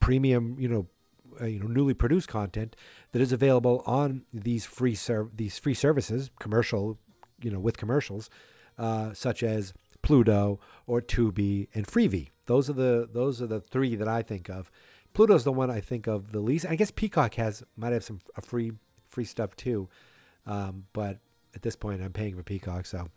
premium 0.00 0.56
you 0.58 0.68
know 0.68 0.86
uh, 1.40 1.46
you 1.46 1.60
know 1.60 1.66
newly 1.66 1.94
produced 1.94 2.28
content 2.28 2.76
that 3.12 3.22
is 3.22 3.32
available 3.32 3.82
on 3.86 4.22
these 4.32 4.64
free 4.64 4.94
serv- 4.94 5.36
these 5.36 5.58
free 5.58 5.74
services 5.74 6.30
commercial 6.38 6.98
you 7.42 7.50
know 7.50 7.58
with 7.58 7.76
commercials 7.76 8.30
uh, 8.78 9.12
such 9.12 9.42
as 9.42 9.72
Pluto 10.02 10.58
or 10.86 11.00
Tubi 11.00 11.68
and 11.74 11.86
Freevee. 11.86 12.30
Those 12.46 12.68
are 12.68 12.74
the 12.74 13.08
those 13.10 13.40
are 13.40 13.46
the 13.46 13.60
three 13.60 13.94
that 13.96 14.08
I 14.08 14.22
think 14.22 14.48
of. 14.48 14.70
Pluto's 15.14 15.44
the 15.44 15.52
one 15.52 15.70
I 15.70 15.80
think 15.80 16.06
of 16.06 16.32
the 16.32 16.40
least. 16.40 16.66
I 16.66 16.76
guess 16.76 16.90
Peacock 16.90 17.34
has 17.34 17.62
might 17.76 17.92
have 17.92 18.04
some 18.04 18.20
a 18.36 18.40
free 18.40 18.72
free 19.08 19.24
stuff 19.24 19.54
too, 19.56 19.88
um, 20.46 20.84
but 20.92 21.18
at 21.54 21.62
this 21.62 21.76
point 21.76 22.02
I'm 22.02 22.12
paying 22.12 22.36
for 22.36 22.42
Peacock. 22.42 22.86
So 22.86 23.08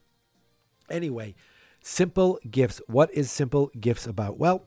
anyway, 0.89 1.35
Simple 1.81 2.39
Gifts. 2.49 2.81
What 2.87 3.13
is 3.13 3.31
Simple 3.31 3.71
Gifts 3.79 4.05
about? 4.05 4.37
Well, 4.37 4.65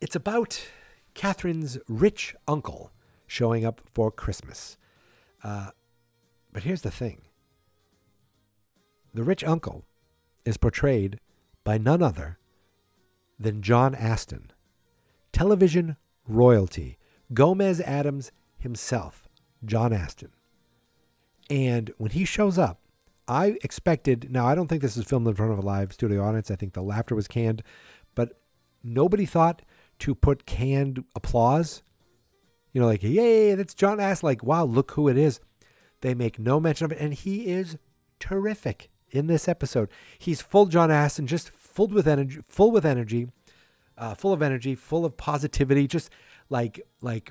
it's 0.00 0.16
about 0.16 0.66
Catherine's 1.14 1.78
rich 1.88 2.34
uncle 2.48 2.90
showing 3.26 3.64
up 3.64 3.80
for 3.92 4.10
Christmas. 4.10 4.76
Uh, 5.42 5.70
but 6.52 6.64
here's 6.64 6.82
the 6.82 6.90
thing: 6.90 7.22
the 9.12 9.22
rich 9.22 9.44
uncle 9.44 9.84
is 10.44 10.56
portrayed 10.56 11.20
by 11.62 11.78
none 11.78 12.02
other 12.02 12.38
than 13.38 13.62
John 13.62 13.94
Astin 13.94 14.50
television 15.34 15.96
royalty, 16.26 16.96
Gomez 17.34 17.80
Addams 17.80 18.32
himself, 18.56 19.28
John 19.64 19.92
Astin. 19.92 20.30
And 21.50 21.92
when 21.98 22.12
he 22.12 22.24
shows 22.24 22.56
up, 22.56 22.80
I 23.26 23.58
expected, 23.62 24.30
now 24.30 24.46
I 24.46 24.54
don't 24.54 24.68
think 24.68 24.80
this 24.80 24.96
is 24.96 25.04
filmed 25.04 25.26
in 25.26 25.34
front 25.34 25.52
of 25.52 25.58
a 25.58 25.62
live 25.62 25.92
studio 25.92 26.24
audience. 26.24 26.50
I 26.50 26.56
think 26.56 26.72
the 26.72 26.82
laughter 26.82 27.14
was 27.14 27.28
canned, 27.28 27.62
but 28.14 28.40
nobody 28.82 29.26
thought 29.26 29.62
to 30.00 30.14
put 30.14 30.46
canned 30.46 31.04
applause. 31.16 31.82
You 32.72 32.80
know, 32.80 32.86
like, 32.86 33.02
yay, 33.02 33.54
that's 33.54 33.74
John 33.74 34.00
Astin. 34.00 34.28
Like, 34.28 34.44
wow, 34.44 34.64
look 34.64 34.92
who 34.92 35.08
it 35.08 35.18
is. 35.18 35.40
They 36.00 36.14
make 36.14 36.38
no 36.38 36.60
mention 36.60 36.84
of 36.84 36.92
it. 36.92 36.98
And 37.00 37.12
he 37.12 37.48
is 37.48 37.76
terrific 38.20 38.88
in 39.10 39.26
this 39.26 39.48
episode. 39.48 39.90
He's 40.18 40.42
full 40.42 40.66
John 40.66 40.90
Astin, 40.90 41.26
just 41.26 41.50
full 41.50 41.88
with 41.88 42.06
energy, 42.06 42.40
full 42.48 42.70
with 42.70 42.86
energy 42.86 43.28
uh, 43.96 44.14
full 44.14 44.32
of 44.32 44.42
energy, 44.42 44.74
full 44.74 45.04
of 45.04 45.16
positivity, 45.16 45.86
just 45.86 46.10
like 46.50 46.80
like 47.00 47.30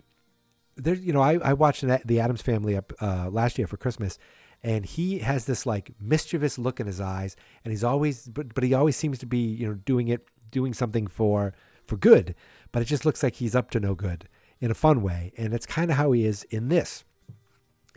there's 0.75 1.00
you 1.01 1.13
know 1.13 1.22
I 1.22 1.34
I 1.36 1.53
watched 1.53 1.82
the 1.82 2.20
Addams 2.20 2.41
Family 2.41 2.75
up 2.75 2.93
uh, 3.01 3.29
last 3.29 3.58
year 3.58 3.67
for 3.67 3.77
Christmas, 3.77 4.17
and 4.62 4.86
he 4.86 5.20
has 5.20 5.46
this 5.46 5.65
like 5.65 5.91
mischievous 6.00 6.58
look 6.58 6.79
in 6.79 6.88
his 6.88 7.01
eyes, 7.01 7.36
and 7.63 7.72
he's 7.72 7.84
always 7.84 8.27
but 8.27 8.53
but 8.53 8.63
he 8.63 8.74
always 8.74 8.96
seems 8.96 9.20
to 9.20 9.25
be 9.25 9.39
you 9.39 9.67
know 9.67 9.74
doing 9.74 10.08
it 10.08 10.27
doing 10.51 10.74
something 10.74 11.08
for 11.08 11.53
for 11.86 11.98
good, 11.98 12.36
but 12.72 12.82
it 12.82 12.86
just 12.86 13.05
looks 13.05 13.22
like 13.24 13.36
he's 13.36 13.55
up 13.55 13.70
to 13.72 13.79
no 13.79 13.93
good 13.96 14.27
in 14.60 14.72
a 14.72 14.75
fun 14.75 15.01
way, 15.01 15.34
and 15.38 15.53
it's 15.53 15.65
kind 15.65 15.91
of 15.91 15.98
how 15.98 16.12
he 16.12 16.25
is 16.25 16.43
in 16.46 16.70
this. 16.70 17.03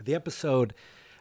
The 0.02 0.14
episode 0.14 0.74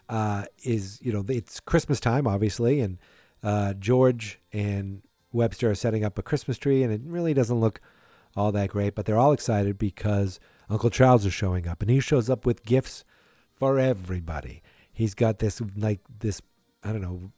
uh, 0.10 0.46
is 0.64 1.00
you 1.02 1.14
know 1.14 1.24
it's 1.30 1.60
Christmas 1.60 2.00
time 2.00 2.28
obviously, 2.28 2.82
and 2.82 2.98
uh, 3.44 3.74
George 3.74 4.40
and 4.52 5.04
Webster 5.36 5.72
are 5.72 5.75
setting 5.75 6.04
up 6.04 6.18
a 6.18 6.24
Christmas 6.24 6.58
tree, 6.58 6.82
and 6.82 6.92
it 6.92 7.01
really 7.04 7.34
doesn't 7.34 7.60
look 7.60 7.82
all 8.36 8.51
that 8.54 8.70
great. 8.70 8.96
But 8.96 9.06
they're 9.06 9.18
all 9.18 9.34
excited 9.34 9.77
because 9.77 10.39
Uncle 10.70 10.89
Charles 10.89 11.25
is 11.25 11.34
showing 11.34 11.68
up, 11.68 11.82
and 11.82 11.92
he 11.92 12.00
shows 12.00 12.30
up 12.30 12.46
with 12.46 12.65
gifts 12.65 13.04
for 13.54 13.80
everybody. 13.80 14.62
He's 14.92 15.13
got 15.13 15.39
this 15.39 15.62
like 15.75 16.00
this 16.20 16.42
I 16.84 16.92
don't 16.92 17.01
know 17.01 17.32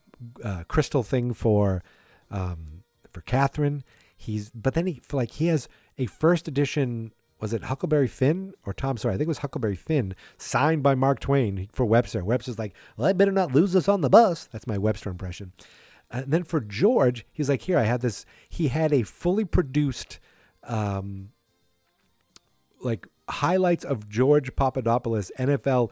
uh, 0.44 0.64
crystal 0.68 1.04
thing 1.04 1.34
for 1.34 1.84
um, 2.30 2.84
for 3.12 3.22
Catherine. 3.22 3.84
He's 4.16 4.50
but 4.50 4.74
then 4.74 4.88
he 4.88 5.02
like 5.12 5.32
he 5.32 5.48
has 5.48 5.68
a 5.98 6.06
first 6.06 6.48
edition. 6.48 7.14
Was 7.40 7.54
it 7.54 7.66
Huckleberry 7.66 8.08
Finn 8.08 8.54
or 8.66 8.74
Tom 8.74 8.98
Sorry, 8.98 9.14
I 9.14 9.18
think 9.18 9.28
it 9.28 9.30
was 9.30 9.38
Huckleberry 9.40 9.76
Finn, 9.76 10.16
signed 10.40 10.82
by 10.82 10.96
Mark 10.96 11.20
Twain 11.20 11.70
for 11.72 11.86
Webster. 11.86 12.26
Webster's 12.26 12.58
like, 12.58 12.74
well, 12.98 13.08
I 13.08 13.14
better 13.14 13.32
not 13.32 13.54
lose 13.54 13.74
this 13.74 13.88
on 13.88 14.02
the 14.02 14.10
bus. 14.10 14.50
That's 14.52 14.66
my 14.66 14.80
Webster 14.80 15.12
impression. 15.12 15.54
And 16.10 16.32
then 16.32 16.44
for 16.44 16.62
George, 16.62 17.26
he's 17.32 17.50
like, 17.50 17.64
here, 17.64 17.78
I 17.78 17.84
had 17.84 18.02
this. 18.02 18.26
He 18.48 18.70
had 18.70 18.94
a 18.94 19.04
fully 19.04 19.44
produced, 19.44 20.20
um, 20.64 21.30
like 22.82 23.08
highlights 23.28 23.84
of 23.84 24.08
George 24.08 24.56
Papadopoulos 24.56 25.32
NFL, 25.38 25.92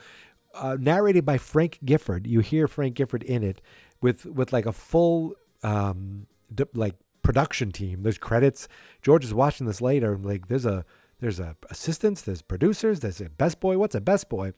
uh, 0.53 0.77
narrated 0.79 1.25
by 1.25 1.38
Frank 1.38 1.79
Gifford. 1.84 2.27
You 2.27 2.39
hear 2.39 2.67
Frank 2.67 2.95
Gifford 2.95 3.24
in 3.24 3.43
it, 3.43 3.62
with 4.01 4.25
with 4.25 4.53
like 4.53 4.65
a 4.65 4.72
full, 4.72 5.36
um, 5.63 6.27
d- 6.53 6.63
like 6.74 6.95
production 7.22 7.72
team. 7.72 8.03
There's 8.03 8.17
credits. 8.17 8.69
George 9.01 9.25
is 9.25 9.34
watching 9.34 9.67
this 9.67 9.81
later. 9.81 10.17
Like 10.17 10.48
there's 10.48 10.65
a 10.65 10.86
there's 11.19 11.41
a 11.41 11.57
assistants. 11.69 12.22
There's 12.22 12.41
producers. 12.41 13.01
There's 13.01 13.19
a 13.19 13.29
best 13.29 13.60
boy. 13.60 13.77
What's 13.77 13.95
a 13.95 14.01
best 14.01 14.29
boy? 14.29 14.53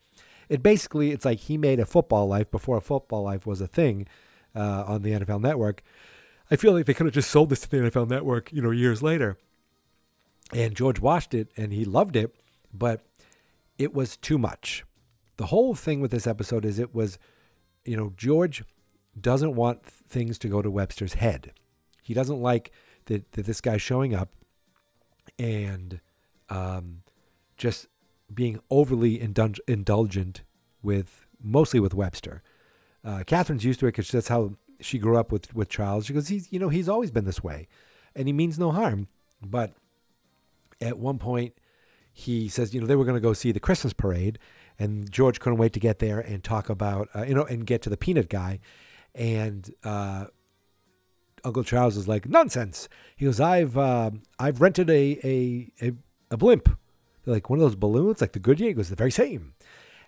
It 0.50 0.62
basically 0.62 1.12
it's 1.12 1.26
like 1.26 1.40
he 1.40 1.58
made 1.58 1.80
a 1.80 1.86
football 1.86 2.28
life 2.28 2.52
before 2.52 2.78
a 2.78 2.82
football 2.82 3.24
life 3.24 3.48
was 3.48 3.60
a 3.60 3.68
thing 3.68 4.08
uh, 4.58 4.84
on 4.88 5.04
the 5.04 5.12
NFL 5.12 5.42
Network. 5.42 5.84
I 6.50 6.56
feel 6.56 6.74
like 6.74 6.86
they 6.86 6.94
could 6.94 7.06
have 7.06 7.14
just 7.14 7.30
sold 7.30 7.50
this 7.50 7.62
to 7.62 7.70
the 7.70 7.78
NFL 7.78 8.10
Network, 8.10 8.52
you 8.52 8.62
know, 8.62 8.72
years 8.72 9.04
later. 9.04 9.38
And 10.54 10.76
George 10.76 11.00
watched 11.00 11.34
it 11.34 11.50
and 11.58 11.74
he 11.74 11.86
loved 11.86 12.16
it, 12.16 12.34
but 12.74 13.06
it 13.78 13.94
was 13.94 14.18
too 14.18 14.38
much. 14.38 14.84
The 15.36 15.48
whole 15.48 15.76
thing 15.76 16.00
with 16.00 16.12
this 16.12 16.26
episode 16.26 16.66
is 16.66 16.80
it 16.80 16.96
was, 16.96 17.20
you 17.86 17.96
know, 17.96 18.14
George 18.18 18.64
doesn't 19.20 19.56
want 19.56 19.84
things 19.84 20.38
to 20.40 20.48
go 20.48 20.62
to 20.62 20.72
Webster's 20.72 21.16
head. 21.16 21.52
He 22.02 22.14
doesn't 22.14 22.42
like 22.42 22.72
that, 23.06 23.32
that 23.34 23.46
this 23.46 23.62
guy's 23.62 23.82
showing 23.82 24.16
up 24.16 24.30
and 25.38 26.00
um, 26.50 27.02
just 27.58 27.88
being 28.34 28.60
overly 28.72 29.20
indulgent 29.20 30.42
with 30.82 31.28
mostly 31.42 31.80
with 31.80 31.94
Webster. 31.94 32.42
Uh, 33.08 33.24
Catherine's 33.24 33.64
used 33.64 33.80
to 33.80 33.86
it 33.86 33.94
because 33.94 34.12
that's 34.12 34.28
how 34.28 34.52
she 34.82 35.00
grew 35.00 35.18
up 35.18 35.32
with 35.32 35.56
with 35.56 35.70
Charles. 35.70 36.06
She 36.06 36.14
goes, 36.14 36.28
he's 36.28 36.52
you 36.52 36.60
know 36.60 36.68
he's 36.68 36.90
always 36.90 37.10
been 37.10 37.24
this 37.24 37.42
way, 37.42 37.70
and 38.14 38.28
he 38.28 38.34
means 38.34 38.60
no 38.60 38.72
harm. 38.72 39.08
But 39.42 39.74
at 40.82 40.98
one 41.00 41.18
point, 41.18 41.54
he 42.12 42.50
says, 42.50 42.74
you 42.74 42.82
know, 42.82 42.88
they 42.88 42.98
were 42.98 43.06
going 43.06 43.16
to 43.16 43.22
go 43.22 43.32
see 43.32 43.54
the 43.54 43.62
Christmas 43.62 43.94
parade, 43.94 44.40
and 44.78 45.10
George 45.10 45.40
couldn't 45.40 45.58
wait 45.58 45.72
to 45.74 45.80
get 45.80 46.00
there 46.00 46.20
and 46.20 46.44
talk 46.44 46.70
about 46.70 47.08
uh, 47.16 47.24
you 47.24 47.34
know 47.34 47.46
and 47.46 47.66
get 47.66 47.82
to 47.84 47.90
the 47.90 47.96
peanut 47.96 48.28
guy, 48.28 48.60
and 49.16 49.74
uh, 49.86 50.26
Uncle 51.46 51.64
Charles 51.64 51.96
is 51.96 52.10
like 52.10 52.28
nonsense. 52.28 52.90
He 53.16 53.24
goes, 53.24 53.40
I've 53.40 53.78
uh, 53.78 54.12
I've 54.38 54.60
rented 54.60 54.90
a, 54.90 55.20
a 55.24 55.72
a 55.82 55.94
a 56.30 56.36
blimp 56.36 56.68
They're 57.24 57.36
like 57.36 57.50
one 57.50 57.60
of 57.60 57.64
those 57.64 57.76
balloons, 57.76 58.20
like 58.20 58.34
the 58.34 58.40
Goodyear. 58.40 58.68
He 58.68 58.74
goes, 58.74 58.90
the 58.90 58.98
very 58.98 59.12
same. 59.12 59.54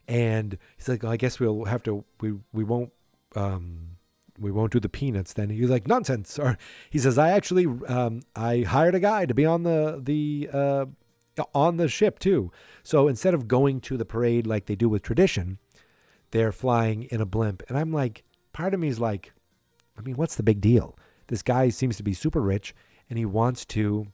And 0.10 0.58
he's 0.76 0.90
like, 0.90 1.04
well, 1.04 1.12
I 1.12 1.18
guess 1.18 1.40
we'll 1.40 1.66
have 1.66 1.84
to. 1.84 2.04
We 2.20 2.34
we 2.52 2.64
won't. 2.64 2.92
Um, 3.36 3.98
we 4.40 4.52
won't 4.52 4.72
do 4.72 4.80
the 4.80 4.90
peanuts 4.90 5.34
then. 5.34 5.50
He's 5.50 5.70
like, 5.70 5.88
nonsense. 5.88 6.40
Or 6.40 6.58
he 6.90 6.98
says, 6.98 7.18
I 7.18 7.32
actually, 7.32 7.68
um, 7.88 8.22
I 8.36 8.62
hired 8.62 8.96
a 8.96 9.00
guy 9.00 9.26
to 9.26 9.34
be 9.34 9.46
on 9.46 9.64
the 9.64 10.00
the 10.02 10.50
uh, 10.52 10.86
on 11.54 11.78
the 11.78 11.88
ship 11.88 12.18
too. 12.18 12.52
So 12.82 13.08
instead 13.08 13.34
of 13.34 13.48
going 13.48 13.82
to 13.82 13.98
the 13.98 14.06
parade 14.06 14.48
like 14.48 14.66
they 14.66 14.76
do 14.76 14.90
with 14.90 15.04
tradition, 15.04 15.60
they're 16.32 16.52
flying 16.52 17.04
in 17.04 17.22
a 17.22 17.26
blimp. 17.26 17.62
And 17.70 17.78
I'm 17.78 17.92
like, 17.92 18.24
part 18.52 18.74
of 18.74 18.80
me 18.80 18.88
is 18.88 19.00
like, 19.00 19.34
I 19.98 20.02
mean, 20.02 20.16
what's 20.16 20.36
the 20.36 20.44
big 20.44 20.60
deal? 20.60 20.98
This 21.28 21.44
guy 21.44 21.70
seems 21.70 21.98
to 21.98 22.04
be 22.04 22.14
super 22.14 22.42
rich, 22.42 22.74
and 23.10 23.20
he 23.20 23.26
wants 23.26 23.64
to, 23.66 24.08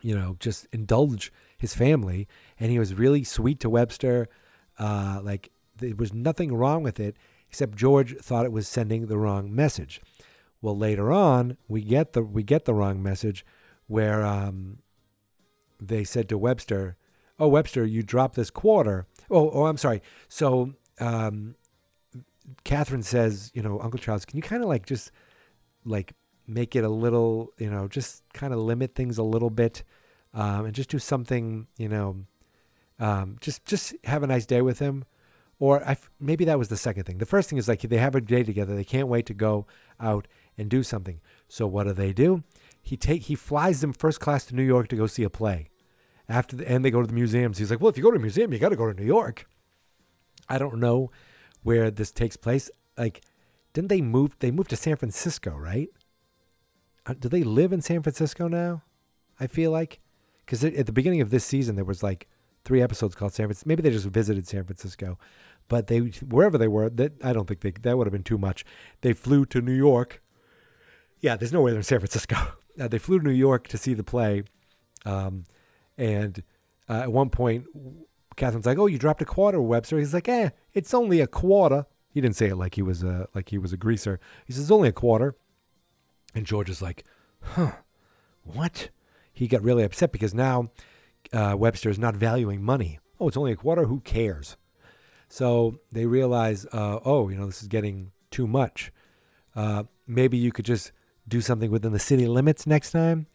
you 0.00 0.16
know, 0.16 0.36
just 0.40 0.66
indulge 0.72 1.32
his 1.56 1.74
family. 1.74 2.26
And 2.58 2.72
he 2.72 2.78
was 2.78 2.94
really 2.94 3.22
sweet 3.22 3.60
to 3.60 3.70
Webster. 3.70 4.28
Uh, 4.82 5.20
like 5.22 5.52
there 5.76 5.94
was 5.94 6.12
nothing 6.12 6.52
wrong 6.52 6.82
with 6.82 6.98
it 6.98 7.16
except 7.48 7.76
George 7.76 8.16
thought 8.16 8.44
it 8.44 8.50
was 8.50 8.66
sending 8.66 9.06
the 9.06 9.16
wrong 9.16 9.54
message. 9.54 10.00
Well, 10.60 10.76
later 10.76 11.12
on, 11.12 11.56
we 11.68 11.82
get 11.82 12.14
the 12.14 12.22
we 12.22 12.42
get 12.42 12.64
the 12.64 12.74
wrong 12.74 13.00
message, 13.00 13.46
where 13.86 14.24
um, 14.24 14.78
they 15.80 16.02
said 16.02 16.28
to 16.30 16.38
Webster, 16.38 16.96
"Oh, 17.38 17.46
Webster, 17.46 17.84
you 17.84 18.02
dropped 18.02 18.34
this 18.34 18.50
quarter." 18.50 19.06
Oh, 19.30 19.50
oh, 19.50 19.66
I'm 19.66 19.76
sorry. 19.76 20.02
So 20.28 20.74
um, 20.98 21.54
Catherine 22.64 23.04
says, 23.04 23.52
"You 23.54 23.62
know, 23.62 23.80
Uncle 23.80 24.00
Charles, 24.00 24.24
can 24.24 24.36
you 24.36 24.42
kind 24.42 24.64
of 24.64 24.68
like 24.68 24.84
just 24.84 25.12
like 25.84 26.14
make 26.48 26.74
it 26.74 26.82
a 26.82 26.88
little, 26.88 27.52
you 27.56 27.70
know, 27.70 27.86
just 27.86 28.24
kind 28.32 28.52
of 28.52 28.58
limit 28.58 28.96
things 28.96 29.16
a 29.16 29.22
little 29.22 29.50
bit, 29.50 29.84
um, 30.34 30.64
and 30.64 30.74
just 30.74 30.90
do 30.90 30.98
something, 30.98 31.68
you 31.76 31.88
know, 31.88 32.24
um, 32.98 33.36
just 33.40 33.64
just 33.64 33.94
have 34.04 34.22
a 34.22 34.26
nice 34.26 34.46
day 34.46 34.62
with 34.62 34.78
him." 34.78 35.04
Or 35.58 35.86
I 35.86 35.96
maybe 36.18 36.44
that 36.46 36.58
was 36.58 36.68
the 36.68 36.76
second 36.76 37.04
thing. 37.04 37.18
The 37.18 37.26
first 37.26 37.48
thing 37.48 37.58
is 37.58 37.68
like 37.68 37.82
they 37.82 37.98
have 37.98 38.14
a 38.14 38.20
day 38.20 38.42
together. 38.42 38.74
They 38.74 38.84
can't 38.84 39.08
wait 39.08 39.26
to 39.26 39.34
go 39.34 39.66
out 40.00 40.26
and 40.58 40.68
do 40.68 40.82
something. 40.82 41.20
So 41.48 41.66
what 41.66 41.84
do 41.84 41.92
they 41.92 42.12
do? 42.12 42.42
He 42.80 42.96
take 42.96 43.22
he 43.22 43.34
flies 43.34 43.80
them 43.80 43.92
first 43.92 44.18
class 44.18 44.44
to 44.46 44.56
New 44.56 44.64
York 44.64 44.88
to 44.88 44.96
go 44.96 45.06
see 45.06 45.22
a 45.22 45.30
play. 45.30 45.68
After 46.28 46.56
the, 46.56 46.68
and 46.68 46.84
they 46.84 46.90
go 46.90 47.00
to 47.00 47.06
the 47.06 47.14
museums. 47.14 47.58
He's 47.58 47.70
like, 47.70 47.80
well, 47.80 47.90
if 47.90 47.96
you 47.96 48.02
go 48.02 48.10
to 48.10 48.16
a 48.16 48.20
museum, 48.20 48.52
you 48.52 48.58
got 48.58 48.70
to 48.70 48.76
go 48.76 48.90
to 48.90 48.98
New 48.98 49.06
York. 49.06 49.46
I 50.48 50.58
don't 50.58 50.78
know 50.78 51.10
where 51.62 51.90
this 51.90 52.10
takes 52.10 52.36
place. 52.36 52.70
Like, 52.96 53.22
didn't 53.72 53.88
they 53.88 54.00
move? 54.00 54.36
They 54.38 54.50
moved 54.50 54.70
to 54.70 54.76
San 54.76 54.96
Francisco, 54.96 55.56
right? 55.56 55.88
Uh, 57.06 57.14
do 57.18 57.28
they 57.28 57.42
live 57.42 57.72
in 57.72 57.80
San 57.80 58.02
Francisco 58.02 58.48
now? 58.48 58.82
I 59.38 59.46
feel 59.46 59.70
like 59.70 60.00
because 60.44 60.64
at 60.64 60.86
the 60.86 60.92
beginning 60.92 61.20
of 61.20 61.30
this 61.30 61.44
season 61.44 61.76
there 61.76 61.84
was 61.84 62.02
like 62.02 62.28
three 62.64 62.82
episodes 62.82 63.14
called 63.14 63.32
San 63.32 63.46
Francisco. 63.46 63.68
Maybe 63.68 63.82
they 63.82 63.90
just 63.90 64.06
visited 64.06 64.46
San 64.46 64.64
Francisco, 64.64 65.18
but 65.68 65.86
they 65.86 65.98
wherever 65.98 66.58
they 66.58 66.68
were, 66.68 66.90
that 66.90 67.12
I 67.24 67.32
don't 67.32 67.46
think 67.46 67.60
they, 67.60 67.70
that 67.70 67.96
would 67.96 68.06
have 68.06 68.12
been 68.12 68.22
too 68.22 68.38
much. 68.38 68.64
They 69.00 69.12
flew 69.12 69.46
to 69.46 69.60
New 69.60 69.74
York. 69.74 70.22
Yeah, 71.20 71.36
there's 71.36 71.52
no 71.52 71.60
way 71.60 71.70
they're 71.70 71.80
in 71.80 71.84
San 71.84 72.00
Francisco. 72.00 72.36
Uh, 72.80 72.88
they 72.88 72.96
flew 72.96 73.18
to 73.18 73.24
New 73.26 73.30
York 73.30 73.68
to 73.68 73.76
see 73.76 73.92
the 73.92 74.02
play, 74.02 74.44
um, 75.04 75.44
and 75.98 76.42
uh, 76.88 77.00
at 77.02 77.12
one 77.12 77.28
point, 77.28 77.66
Catherine's 78.36 78.64
like, 78.64 78.78
"Oh, 78.78 78.86
you 78.86 78.98
dropped 78.98 79.20
a 79.20 79.26
quarter, 79.26 79.60
Webster." 79.60 79.98
He's 79.98 80.14
like, 80.14 80.26
"Eh, 80.26 80.48
it's 80.72 80.94
only 80.94 81.20
a 81.20 81.26
quarter." 81.26 81.84
He 82.08 82.22
didn't 82.22 82.36
say 82.36 82.46
it 82.46 82.56
like 82.56 82.74
he 82.76 82.80
was 82.80 83.02
a 83.02 83.28
like 83.34 83.50
he 83.50 83.58
was 83.58 83.74
a 83.74 83.76
greaser. 83.76 84.20
He 84.46 84.54
says, 84.54 84.62
"It's 84.62 84.70
"Only 84.70 84.88
a 84.88 84.92
quarter," 84.92 85.36
and 86.34 86.46
George 86.46 86.70
is 86.70 86.80
like, 86.80 87.04
"Huh, 87.42 87.72
what?" 88.42 88.88
He 89.34 89.48
got 89.48 89.62
really 89.62 89.82
upset 89.82 90.12
because 90.12 90.32
now 90.32 90.70
uh, 91.32 91.54
Webster 91.58 91.90
is 91.90 91.98
not 91.98 92.16
valuing 92.16 92.62
money. 92.62 92.98
Oh, 93.20 93.28
it's 93.28 93.36
only 93.36 93.52
a 93.52 93.56
quarter. 93.56 93.84
Who 93.84 94.00
cares? 94.00 94.56
So 95.28 95.78
they 95.90 96.06
realize, 96.06 96.66
uh, 96.72 96.98
oh, 97.04 97.28
you 97.28 97.36
know, 97.36 97.46
this 97.46 97.62
is 97.62 97.68
getting 97.68 98.12
too 98.30 98.46
much. 98.46 98.92
Uh, 99.54 99.84
maybe 100.06 100.36
you 100.36 100.52
could 100.52 100.64
just 100.64 100.92
do 101.26 101.40
something 101.40 101.70
within 101.70 101.92
the 101.92 101.98
city 101.98 102.26
limits 102.26 102.66
next 102.66 102.90
time. 102.90 103.26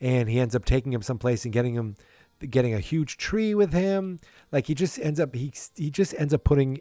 And 0.00 0.28
he 0.28 0.40
ends 0.40 0.54
up 0.54 0.64
taking 0.64 0.92
him 0.92 1.02
someplace 1.02 1.44
and 1.44 1.52
getting 1.52 1.74
him, 1.74 1.96
getting 2.50 2.74
a 2.74 2.80
huge 2.80 3.16
tree 3.16 3.54
with 3.54 3.72
him. 3.72 4.20
Like 4.52 4.66
he 4.66 4.74
just 4.74 4.98
ends 4.98 5.20
up, 5.20 5.34
he 5.34 5.52
he 5.76 5.90
just 5.90 6.14
ends 6.18 6.34
up 6.34 6.44
putting 6.44 6.80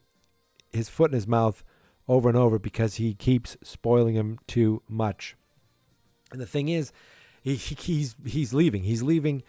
his 0.71 0.89
foot 0.89 1.11
in 1.11 1.15
his 1.15 1.27
mouth 1.27 1.63
over 2.07 2.27
and 2.27 2.37
over 2.37 2.59
because 2.59 2.95
he 2.95 3.13
keeps 3.13 3.57
spoiling 3.63 4.15
him 4.15 4.39
too 4.47 4.81
much. 4.89 5.35
And 6.31 6.41
the 6.41 6.47
thing 6.47 6.69
is, 6.69 6.91
he, 7.41 7.55
he 7.55 7.75
he's 7.75 8.15
he's 8.25 8.53
leaving. 8.53 8.83
He's 8.83 9.03
leaving. 9.03 9.43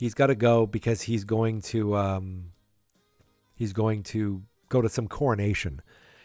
He's 0.00 0.14
got 0.14 0.28
to 0.28 0.34
go 0.34 0.66
because 0.66 1.02
he's 1.02 1.24
going 1.24 1.60
to 1.60 1.94
um, 1.94 2.52
he's 3.54 3.74
going 3.74 4.02
to 4.04 4.42
go 4.70 4.80
to 4.80 4.88
some 4.88 5.08
coronation, 5.08 5.82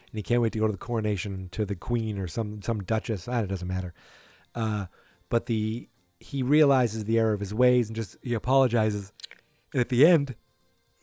and 0.10 0.18
he 0.18 0.24
can't 0.24 0.42
wait 0.42 0.54
to 0.54 0.60
go 0.60 0.68
to 0.68 0.72
the 0.72 0.78
coronation 0.78 1.50
to 1.52 1.66
the 1.66 1.76
queen 1.76 2.18
or 2.18 2.26
some 2.26 2.62
some 2.62 2.82
duchess. 2.82 3.28
Ah, 3.28 3.42
it 3.42 3.48
doesn't 3.48 3.68
matter. 3.68 3.94
Uh, 4.56 4.86
but 5.28 5.48
the 5.48 5.90
he 6.22 6.42
realizes 6.42 7.04
the 7.04 7.20
error 7.20 7.34
of 7.34 7.42
his 7.42 7.54
ways 7.54 7.90
and 7.90 7.98
just 7.98 8.16
he 8.22 8.34
apologizes. 8.34 9.12
And 9.74 9.82
at 9.82 9.90
the 9.90 10.08
end, 10.08 10.36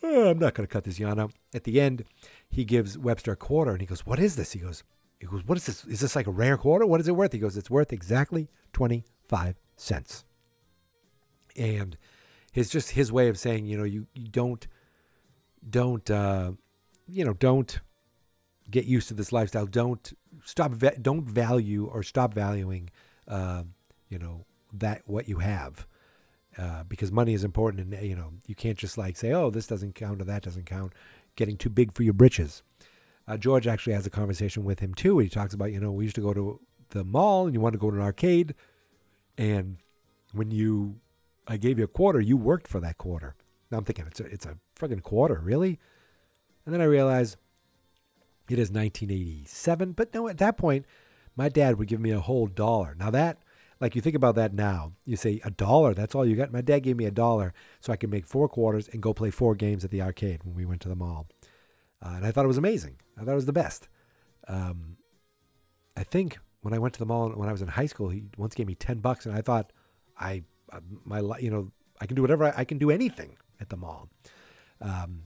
oh, 0.03 0.31
I'm 0.31 0.39
not 0.39 0.55
going 0.55 0.67
to 0.67 0.73
cut 0.73 0.85
this 0.85 0.99
yarn 0.99 1.21
out. 1.21 1.33
At 1.55 1.65
the 1.65 1.79
end, 1.79 2.05
he 2.49 2.65
gives 2.65 2.97
Webster 2.97 3.33
a 3.33 3.37
quarter, 3.37 3.73
and 3.73 3.83
he 3.83 3.87
goes, 3.87 4.07
"What 4.07 4.19
is 4.19 4.37
this?" 4.37 4.53
He 4.53 4.61
goes, 4.61 4.83
"He 5.21 5.27
goes, 5.27 5.45
what 5.45 5.59
is 5.59 5.67
this? 5.67 5.85
Is 5.85 6.01
this 6.01 6.17
like 6.17 6.27
a 6.27 6.31
rare 6.31 6.57
quarter? 6.57 6.87
What 6.87 7.03
is 7.03 7.09
it 7.09 7.17
worth?" 7.17 7.35
He 7.35 7.39
goes, 7.39 7.59
"It's 7.59 7.69
worth 7.69 7.93
exactly 7.93 8.49
twenty 8.73 9.05
five 9.29 9.57
cents." 9.77 10.25
And 11.55 11.99
his 12.53 12.71
just 12.71 12.91
his 12.91 13.11
way 13.11 13.29
of 13.29 13.39
saying, 13.39 13.67
you 13.67 13.77
know, 13.77 13.85
you, 13.85 14.07
you 14.15 14.29
don't 14.29 14.67
don't 15.69 16.09
uh, 16.11 16.53
you 17.09 17.25
know 17.25 17.33
don't 17.33 17.81
get 18.71 18.85
used 18.85 19.09
to 19.09 19.15
this 19.15 19.33
lifestyle. 19.33 19.67
Don't 19.67 20.13
stop. 20.45 20.75
Don't 21.01 21.25
value 21.25 21.87
or 21.87 22.03
stop 22.03 22.35
valuing, 22.35 22.91
uh, 23.27 23.65
you 24.09 24.19
know, 24.19 24.45
that 24.73 25.03
what 25.07 25.29
you 25.29 25.39
have, 25.39 25.87
uh, 26.59 26.85
because 26.85 27.11
money 27.11 27.35
is 27.35 27.43
important, 27.43 27.95
and 27.95 28.07
you 28.07 28.15
know 28.15 28.33
you 28.47 28.55
can't 28.55 28.79
just 28.79 28.99
like 28.99 29.17
say, 29.17 29.33
oh, 29.33 29.51
this 29.51 29.67
doesn't 29.67 29.95
count 29.95 30.21
or 30.21 30.25
that 30.25 30.43
doesn't 30.43 30.67
count. 30.67 30.93
Getting 31.35 31.57
too 31.57 31.71
big 31.71 31.95
for 31.95 32.03
your 32.03 32.13
britches. 32.13 32.63
Uh, 33.27 33.39
George 33.39 33.67
actually 33.67 33.95
has 33.95 34.07
a 34.07 34.11
conversation 34.11 34.65
with 34.65 34.81
him 34.81 34.93
too. 34.93 35.15
Where 35.15 35.25
he 35.25 35.31
talks 35.31 35.55
about, 35.55 35.73
you 35.73 35.81
know, 35.81 35.91
we 35.91 36.05
used 36.05 36.17
to 36.17 36.21
go 36.21 36.35
to 36.35 36.61
the 36.91 37.05
mall 37.05 37.47
and 37.47 37.55
you 37.55 37.61
want 37.61 37.73
to 37.73 37.79
go 37.79 37.91
to 37.91 37.97
an 37.97 38.03
arcade, 38.03 38.55
and 39.39 39.79
when 40.33 40.51
you 40.51 41.01
I 41.47 41.57
gave 41.57 41.79
you 41.79 41.85
a 41.85 41.89
quarter, 41.89 42.21
you 42.21 42.37
worked 42.37 42.69
for 42.69 42.81
that 42.81 42.99
quarter. 42.99 43.35
Now 43.71 43.79
I'm 43.79 43.85
thinking 43.85 44.07
it's 44.07 44.21
a 44.21 44.25
it's 44.25 44.47
a 44.47 44.59
friggin' 44.79 45.03
quarter, 45.03 45.41
really? 45.43 45.79
And 46.65 46.75
then 46.75 46.81
I 46.81 46.85
realize 46.85 47.37
it 48.49 48.59
is 48.59 48.71
1987. 48.71 49.93
But 49.93 50.15
no, 50.15 50.29
at 50.29 50.39
that 50.39 50.57
point, 50.57 50.85
my 51.35 51.49
dad 51.49 51.79
would 51.79 51.89
give 51.89 52.01
me 52.01 52.11
a 52.11 52.21
whole 52.21 52.47
dollar. 52.47 52.95
Now 52.95 53.11
that, 53.11 53.39
like 53.81 53.97
you 53.97 54.03
think 54.03 54.15
about 54.15 54.35
that 54.37 54.53
now, 54.53 54.93
you 55.05 55.17
say 55.17 55.41
a 55.45 55.51
dollar. 55.51 55.95
That's 55.95 56.15
all 56.15 56.27
you 56.27 56.37
got. 56.37 56.53
My 56.53 56.61
dad 56.61 56.81
gave 56.81 56.97
me 56.97 57.07
a 57.07 57.11
dollar 57.11 57.55
so 57.81 57.93
I 57.93 57.97
could 57.97 58.11
make 58.11 58.27
four 58.27 58.49
quarters 58.49 58.89
and 58.89 59.03
go 59.03 59.15
play 59.15 59.31
four 59.31 59.55
games 59.55 59.85
at 59.85 59.91
the 59.91 60.03
arcade 60.03 60.45
when 60.45 60.55
we 60.55 60.65
went 60.65 60.83
to 60.83 60.89
the 60.89 60.97
mall. 60.97 61.27
Uh, 62.01 62.15
and 62.17 62.27
I 62.27 62.31
thought 62.31 62.45
it 62.45 62.49
was 62.49 62.59
amazing. 62.59 62.97
I 63.17 63.25
thought 63.25 63.33
it 63.33 63.37
was 63.37 63.47
the 63.47 63.53
best. 63.53 63.89
Um, 64.49 64.97
I 65.97 66.05
think 66.05 66.39
when 66.61 66.75
I 66.75 66.79
went 66.79 66.95
to 66.95 67.01
the 67.01 67.07
mall 67.07 67.31
when 67.31 67.49
I 67.49 67.53
was 67.53 67.63
in 67.63 67.69
high 67.69 67.87
school, 67.87 68.11
he 68.11 68.25
once 68.37 68.55
gave 68.55 68.67
me 68.67 68.75
ten 68.75 68.99
bucks, 68.99 69.27
and 69.27 69.35
I 69.35 69.41
thought, 69.41 69.73
I 70.19 70.43
my 71.05 71.21
you 71.39 71.51
know 71.51 71.71
I 72.01 72.07
can 72.07 72.17
do 72.17 72.23
whatever 72.23 72.45
I, 72.45 72.53
I 72.59 72.65
can 72.65 72.79
do 72.79 72.91
anything 72.91 73.37
at 73.61 73.69
the 73.69 73.77
mall. 73.77 74.09
Um, 74.81 75.25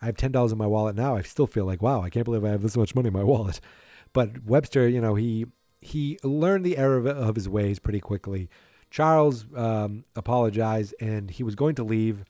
I 0.00 0.06
have 0.06 0.16
ten 0.16 0.32
dollars 0.32 0.52
in 0.52 0.58
my 0.58 0.66
wallet 0.66 0.96
now. 0.96 1.16
I 1.16 1.22
still 1.22 1.46
feel 1.46 1.64
like 1.64 1.82
wow, 1.82 2.02
I 2.02 2.10
can't 2.10 2.24
believe 2.24 2.44
I 2.44 2.50
have 2.50 2.62
this 2.62 2.76
much 2.76 2.94
money 2.94 3.08
in 3.08 3.14
my 3.14 3.24
wallet. 3.32 3.60
But 4.12 4.44
Webster, 4.44 4.88
you 4.88 5.00
know, 5.00 5.14
he 5.14 5.46
he 5.80 6.18
learned 6.22 6.64
the 6.64 6.76
error 6.76 6.96
of, 6.96 7.06
of 7.06 7.34
his 7.34 7.48
ways 7.48 7.78
pretty 7.78 8.00
quickly. 8.00 8.48
Charles 8.90 9.44
um, 9.54 10.04
apologized 10.14 10.94
and 11.00 11.30
he 11.30 11.42
was 11.42 11.54
going 11.54 11.74
to 11.74 11.84
leave. 11.84 12.24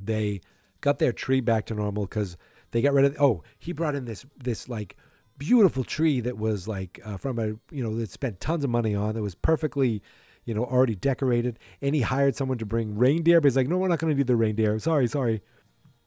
They 0.00 0.40
got 0.80 0.98
their 0.98 1.12
tree 1.12 1.40
back 1.40 1.66
to 1.66 1.74
normal 1.74 2.04
because 2.04 2.36
they 2.70 2.82
got 2.82 2.92
rid 2.92 3.04
of. 3.04 3.16
Oh, 3.20 3.42
he 3.58 3.72
brought 3.72 3.94
in 3.94 4.04
this 4.04 4.24
this 4.42 4.68
like 4.68 4.96
beautiful 5.38 5.84
tree 5.84 6.20
that 6.20 6.38
was 6.38 6.66
like 6.66 7.00
uh, 7.04 7.16
from 7.16 7.38
a 7.38 7.46
you 7.74 7.82
know 7.82 7.96
that 7.96 8.10
spent 8.10 8.40
tons 8.40 8.64
of 8.64 8.70
money 8.70 8.94
on. 8.94 9.14
That 9.14 9.22
was 9.22 9.34
perfectly 9.34 10.02
you 10.50 10.54
know 10.56 10.64
already 10.64 10.96
decorated, 10.96 11.60
and 11.80 11.94
he 11.94 12.00
hired 12.00 12.34
someone 12.34 12.58
to 12.58 12.66
bring 12.66 12.96
reindeer. 12.96 13.40
But 13.40 13.46
he's 13.46 13.56
like, 13.56 13.68
no, 13.68 13.78
we're 13.78 13.86
not 13.86 14.00
going 14.00 14.10
to 14.10 14.16
do 14.16 14.24
the 14.24 14.34
reindeer. 14.34 14.76
Sorry, 14.80 15.06
sorry. 15.06 15.42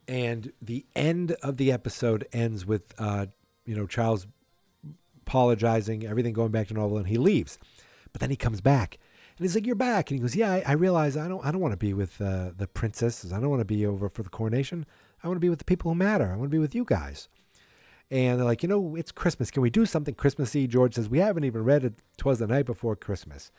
And 0.05 0.51
the 0.61 0.85
end 0.97 1.31
of 1.41 1.55
the 1.55 1.71
episode 1.71 2.27
ends 2.33 2.65
with 2.65 2.93
uh, 2.99 3.27
you 3.65 3.73
know 3.73 3.87
Charles 3.87 4.27
apologizing, 5.21 6.05
everything 6.05 6.33
going 6.33 6.51
back 6.51 6.67
to 6.67 6.73
normal, 6.73 6.97
and 6.97 7.07
he 7.07 7.17
leaves. 7.17 7.57
But 8.11 8.19
then 8.19 8.31
he 8.31 8.35
comes 8.35 8.59
back, 8.59 8.97
and 9.37 9.45
he's 9.45 9.55
like, 9.55 9.65
"You're 9.65 9.75
back," 9.75 10.11
and 10.11 10.19
he 10.19 10.21
goes, 10.21 10.35
"Yeah, 10.35 10.51
I, 10.51 10.63
I 10.67 10.73
realize 10.73 11.15
I 11.15 11.29
don't 11.29 11.45
I 11.45 11.49
don't 11.49 11.61
want 11.61 11.71
to 11.71 11.77
be 11.77 11.93
with 11.93 12.19
uh, 12.19 12.51
the 12.57 12.67
princesses. 12.67 13.31
I 13.31 13.39
don't 13.39 13.49
want 13.49 13.61
to 13.61 13.65
be 13.65 13.85
over 13.85 14.09
for 14.09 14.23
the 14.23 14.29
coronation. 14.29 14.85
I 15.23 15.27
want 15.29 15.37
to 15.37 15.45
be 15.47 15.49
with 15.49 15.59
the 15.59 15.65
people 15.65 15.89
who 15.89 15.95
matter. 15.95 16.25
I 16.25 16.35
want 16.35 16.51
to 16.51 16.55
be 16.57 16.59
with 16.59 16.75
you 16.75 16.83
guys." 16.83 17.29
And 18.11 18.37
they're 18.37 18.45
like, 18.45 18.61
you 18.61 18.69
know, 18.69 18.95
it's 18.95 19.11
Christmas. 19.11 19.49
Can 19.49 19.63
we 19.63 19.71
do 19.71 19.87
something 19.87 20.13
Christmassy? 20.13 20.67
George 20.67 20.93
says, 20.93 21.09
we 21.09 21.17
haven't 21.17 21.45
even 21.45 21.63
read 21.63 21.83
it. 21.83 21.93
Twas 22.17 22.37
the 22.37 22.45
night 22.45 22.67
before 22.67 22.95
Christmas, 22.95 23.51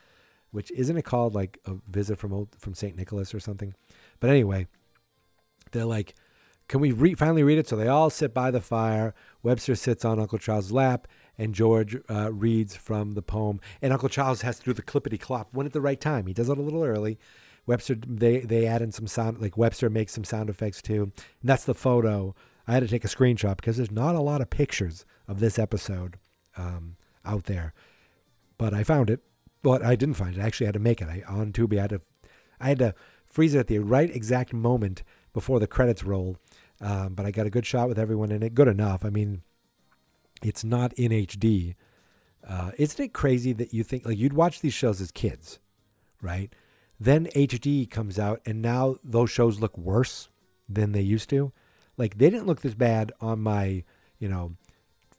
which 0.55 0.71
isn't 0.71 0.97
it 0.97 1.05
called 1.05 1.35
like 1.35 1.59
a 1.67 1.75
visit 1.91 2.17
from 2.17 2.33
old, 2.33 2.49
from 2.59 2.75
Saint 2.75 2.97
Nicholas 2.97 3.35
or 3.35 3.41
something? 3.41 3.75
But 4.21 4.31
anyway, 4.31 4.69
they're 5.73 5.85
like, 5.85 6.15
"Can 6.69 6.81
we 6.81 6.93
re- 6.93 7.15
finally 7.15 7.43
read 7.43 7.59
it?" 7.59 7.67
So 7.67 7.75
they 7.75 7.89
all 7.89 8.09
sit 8.09 8.33
by 8.33 8.53
the 8.53 8.61
fire. 8.61 9.15
Webster 9.43 9.75
sits 9.75 10.05
on 10.05 10.21
Uncle 10.21 10.39
Charles' 10.39 10.71
lap, 10.71 11.09
and 11.37 11.55
George 11.55 11.97
uh, 12.09 12.33
reads 12.33 12.77
from 12.77 13.13
the 13.13 13.23
poem. 13.23 13.61
And 13.83 13.93
Uncle 13.93 14.09
Charles 14.09 14.43
has 14.43 14.61
to 14.61 14.65
do 14.67 14.73
the 14.73 14.83
clippity 14.83 15.19
clop 15.21 15.53
when 15.53 15.67
at 15.67 15.73
the 15.73 15.81
right 15.81 16.01
time. 16.01 16.27
He 16.27 16.33
does 16.33 16.49
it 16.49 16.57
a 16.57 16.63
little 16.63 16.85
early. 16.85 17.19
Webster 17.67 17.97
they 17.97 18.39
they 18.39 18.67
add 18.67 18.81
in 18.81 18.93
some 18.93 19.09
sound 19.09 19.41
like 19.41 19.57
Webster 19.57 19.91
makes 19.91 20.13
some 20.13 20.25
sound 20.25 20.51
effects 20.51 20.81
too. 20.81 21.03
And 21.03 21.13
that's 21.43 21.65
the 21.65 21.75
photo. 21.75 22.37
I 22.69 22.75
had 22.75 22.85
to 22.85 22.89
take 22.89 23.05
a 23.05 23.09
screenshot 23.09 23.57
because 23.57 23.77
there's 23.77 23.91
not 23.91 24.15
a 24.15 24.21
lot 24.21 24.41
of 24.41 24.51
pictures 24.51 25.05
of 25.27 25.41
this 25.41 25.59
episode 25.59 26.19
um, 26.57 26.97
out 27.25 27.45
there, 27.45 27.75
but 28.57 28.73
I 28.73 28.85
found 28.85 29.11
it. 29.11 29.21
But 29.65 29.83
I 29.83 29.97
didn't 29.97 30.17
find 30.17 30.37
it. 30.37 30.43
I 30.43 30.47
actually 30.47 30.67
had 30.67 30.75
to 30.75 30.79
make 30.79 31.01
it. 31.01 31.09
I 31.09 31.25
on 31.27 31.51
Tubi. 31.51 31.79
I 31.79 31.83
had 31.83 31.91
to 31.91 32.01
I 32.61 32.69
had 32.69 32.79
to 32.81 32.95
freeze 33.25 33.55
it 33.55 33.61
at 33.61 33.67
the 33.67 33.79
right 33.79 34.15
exact 34.15 34.53
moment 34.53 35.03
before 35.33 35.59
the 35.59 35.67
credits 35.67 36.05
roll. 36.05 36.37
Um, 36.83 37.15
but 37.15 37.25
I 37.25 37.31
got 37.31 37.47
a 37.47 37.51
good 37.51 37.65
shot 37.65 37.89
with 37.89 37.99
everyone 37.99 38.31
in 38.31 38.43
it. 38.43 38.55
Good 38.55 38.69
enough. 38.69 39.07
I 39.07 39.09
mean, 39.09 39.41
it's 40.43 40.65
not 40.65 40.93
in 40.93 41.13
HD. 41.13 41.77
Uh, 42.47 42.73
isn't 42.77 43.03
it 43.03 43.15
crazy 43.15 43.55
that 43.55 43.73
you 43.73 43.83
think 43.83 44.05
like 44.05 44.19
you'd 44.19 44.35
watch 44.35 44.61
these 44.61 44.75
shows 44.75 45.01
as 45.01 45.11
kids, 45.11 45.59
right? 46.21 46.55
Then 47.01 47.27
HD 47.35 47.91
comes 47.91 48.19
out, 48.19 48.43
and 48.45 48.61
now 48.61 48.97
those 49.03 49.31
shows 49.31 49.61
look 49.61 49.79
worse 49.79 50.29
than 50.69 50.93
they 50.93 51.01
used 51.01 51.31
to. 51.31 51.53
Like 51.97 52.19
they 52.19 52.29
didn't 52.29 52.47
look 52.47 52.61
this 52.61 52.75
bad 52.75 53.13
on 53.19 53.41
my, 53.41 53.83
you 54.19 54.29
know, 54.29 54.57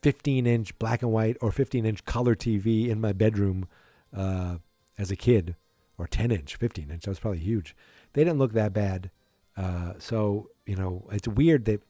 15 0.02 0.46
inch 0.46 0.78
black 0.78 1.02
and 1.02 1.10
white 1.10 1.36
or 1.40 1.50
15 1.50 1.84
inch 1.84 2.04
color 2.04 2.36
TV 2.36 2.88
in 2.88 3.00
my 3.00 3.12
bedroom 3.12 3.66
uh, 4.14 4.56
as 4.98 5.10
a 5.10 5.16
kid, 5.16 5.56
or 5.98 6.06
10 6.06 6.30
inch, 6.30 6.56
15 6.56 6.90
inch. 6.90 7.04
That 7.04 7.10
was 7.10 7.20
probably 7.20 7.40
huge. 7.40 7.74
They 8.12 8.24
didn't 8.24 8.38
look 8.38 8.52
that 8.52 8.72
bad. 8.72 9.10
Uh, 9.56 9.94
so 9.98 10.50
you 10.66 10.76
know, 10.76 11.08
it's 11.12 11.28
weird 11.28 11.64
that 11.66 11.82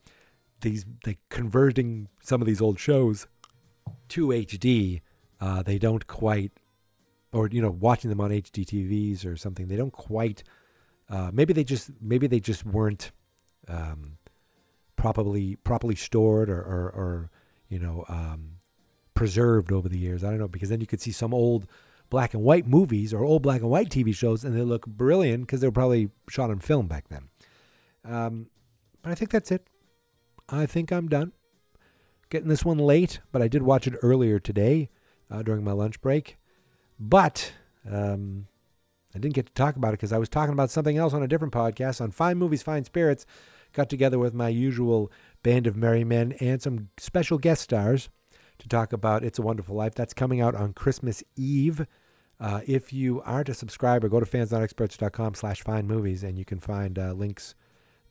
these 0.61 0.85
like 1.07 1.19
converting 1.29 2.09
some 2.21 2.41
of 2.41 2.47
these 2.47 2.61
old 2.61 2.79
shows 2.79 3.27
to 4.09 4.29
HD, 4.29 5.01
uh, 5.41 5.63
they 5.63 5.79
don't 5.79 6.07
quite, 6.07 6.53
or 7.33 7.49
you 7.49 7.61
know, 7.61 7.71
watching 7.71 8.11
them 8.11 8.21
on 8.21 8.31
HD 8.31 8.65
TVs 8.65 9.27
or 9.27 9.37
something, 9.37 9.69
they 9.69 9.77
don't 9.77 9.93
quite. 9.93 10.43
Uh, 11.09 11.31
maybe 11.33 11.53
they 11.53 11.65
just 11.65 11.91
maybe 12.01 12.27
they 12.27 12.41
just 12.41 12.65
weren't 12.65 13.13
um, 13.69 14.19
properly 14.97 15.57
properly 15.57 15.95
stored 15.95 16.51
or 16.51 16.61
or, 16.61 16.91
or 16.91 17.31
you 17.69 17.79
know 17.79 18.05
um, 18.09 18.59
preserved 19.15 19.73
over 19.73 19.89
the 19.89 19.99
years. 19.99 20.23
I 20.23 20.31
don't 20.31 20.39
know 20.39 20.49
because 20.49 20.69
then 20.69 20.81
you 20.81 20.87
could 20.87 21.01
see 21.01 21.13
some 21.13 21.33
old 21.33 21.67
black 22.11 22.35
and 22.35 22.43
white 22.43 22.67
movies 22.67 23.13
or 23.13 23.25
old 23.25 23.43
black 23.43 23.61
and 23.61 23.71
white 23.71 23.89
TV 23.89 24.15
shows 24.15 24.45
and 24.45 24.57
they 24.57 24.63
look 24.63 24.87
brilliant 24.87 25.47
because 25.47 25.61
they 25.61 25.67
were 25.67 25.73
probably 25.73 26.11
shot 26.29 26.51
on 26.51 26.61
film 26.61 26.87
back 26.87 27.09
then. 27.09 27.29
Um, 28.05 28.47
but 29.03 29.11
I 29.11 29.15
think 29.15 29.31
that's 29.31 29.51
it. 29.51 29.67
I 30.49 30.67
think 30.67 30.93
I'm 30.93 31.09
done. 31.09 31.33
Getting 32.31 32.49
this 32.49 32.65
one 32.65 32.79
late, 32.79 33.21
but 33.33 33.43
I 33.43 33.49
did 33.49 33.63
watch 33.63 33.87
it 33.87 33.95
earlier 34.03 34.39
today 34.39 34.91
uh, 35.31 35.43
during 35.43 35.65
my 35.65 35.73
lunch 35.73 36.01
break. 36.01 36.39
But 36.99 37.53
um, 37.91 38.47
I 39.15 39.19
didn't 39.19 39.35
get 39.35 39.47
to 39.47 39.53
talk 39.53 39.77
about 39.77 39.91
it 39.91 39.99
because 39.99 40.13
I 40.13 40.19
was 40.19 40.29
talking 40.29 40.53
about 40.53 40.71
something 40.71 40.97
else 40.97 41.13
on 41.13 41.23
a 41.23 41.29
different 41.29 41.55
podcast 41.55 42.01
on 42.01 42.11
Fine 42.11 42.39
Movies, 42.39 42.63
Fine 42.63 42.85
Spirits. 42.85 43.27
Got 43.73 43.89
together 43.91 44.19
with 44.19 44.35
my 44.35 44.49
usual 44.49 45.11
band 45.43 45.67
of 45.67 45.77
merry 45.77 46.05
men 46.05 46.33
and 46.41 46.63
some 46.63 46.89
special 46.99 47.39
guest 47.39 47.63
stars 47.63 48.09
to 48.59 48.69
talk 48.69 48.93
about 48.93 49.25
It's 49.25 49.39
a 49.39 49.43
Wonderful 49.43 49.77
Life. 49.77 49.95
That's 49.95 50.15
coming 50.15 50.41
out 50.41 50.55
on 50.55 50.73
Christmas 50.73 51.23
Eve. 51.37 51.87
Uh, 52.39 52.61
if 52.67 52.93
you 52.93 53.23
aren't 53.23 53.49
a 53.49 53.55
subscriber, 53.55 54.09
go 54.09 54.21
to 54.21 54.27
fansnotexperts.com 54.27 55.35
slash 55.35 55.63
find 55.63 55.89
movies 55.89 56.23
and 56.23 56.39
you 56.39 56.45
can 56.45 56.61
find 56.61 56.99
uh, 56.99 57.13
links 57.13 57.55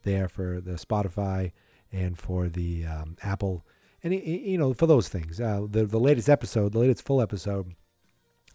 there 0.04 0.28
for 0.28 0.60
the 0.62 0.74
Spotify 0.74 1.52
and 1.92 2.18
for 2.18 2.50
the 2.50 2.86
um, 2.86 3.18
Apple. 3.22 3.66
And, 4.04 4.14
you 4.14 4.58
know, 4.58 4.74
for 4.74 4.88
those 4.88 5.10
things. 5.10 5.40
Uh, 5.40 5.66
the, 5.70 5.86
the 5.86 6.00
latest 6.00 6.30
episode, 6.30 6.74
the 6.74 6.80
latest 6.80 7.04
full 7.04 7.22
episode, 7.22 7.74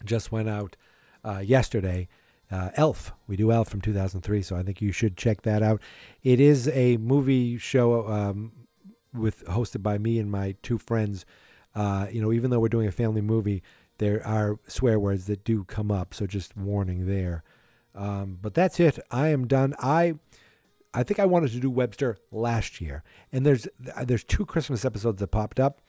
just 0.03 0.31
went 0.31 0.49
out 0.49 0.75
uh, 1.23 1.39
yesterday. 1.39 2.07
Uh, 2.51 2.69
Elf. 2.75 3.13
We 3.27 3.37
do 3.37 3.51
Elf 3.51 3.69
from 3.69 3.79
2003, 3.79 4.41
so 4.41 4.57
I 4.57 4.63
think 4.63 4.81
you 4.81 4.91
should 4.91 5.15
check 5.15 5.43
that 5.43 5.63
out. 5.63 5.81
It 6.21 6.39
is 6.41 6.67
a 6.69 6.97
movie 6.97 7.57
show 7.57 8.07
um, 8.07 8.51
with 9.13 9.45
hosted 9.45 9.81
by 9.81 9.97
me 9.97 10.19
and 10.19 10.29
my 10.29 10.55
two 10.61 10.77
friends. 10.77 11.25
Uh, 11.73 12.07
you 12.11 12.21
know, 12.21 12.31
even 12.31 12.49
though 12.49 12.59
we're 12.59 12.69
doing 12.69 12.87
a 12.87 12.91
family 12.91 13.21
movie, 13.21 13.63
there 13.97 14.25
are 14.25 14.59
swear 14.67 14.99
words 14.99 15.25
that 15.25 15.43
do 15.43 15.63
come 15.63 15.91
up, 15.91 16.13
so 16.13 16.25
just 16.25 16.57
warning 16.57 17.07
there. 17.07 17.43
Um, 17.93 18.37
but 18.41 18.53
that's 18.53 18.79
it. 18.79 18.99
I 19.09 19.29
am 19.29 19.47
done. 19.47 19.75
I 19.79 20.15
I 20.93 21.03
think 21.03 21.19
I 21.19 21.25
wanted 21.25 21.51
to 21.51 21.59
do 21.59 21.69
Webster 21.69 22.17
last 22.31 22.81
year, 22.81 23.03
and 23.31 23.45
there's 23.45 23.67
there's 24.03 24.23
two 24.23 24.45
Christmas 24.45 24.83
episodes 24.83 25.19
that 25.19 25.27
popped 25.27 25.59
up. 25.59 25.81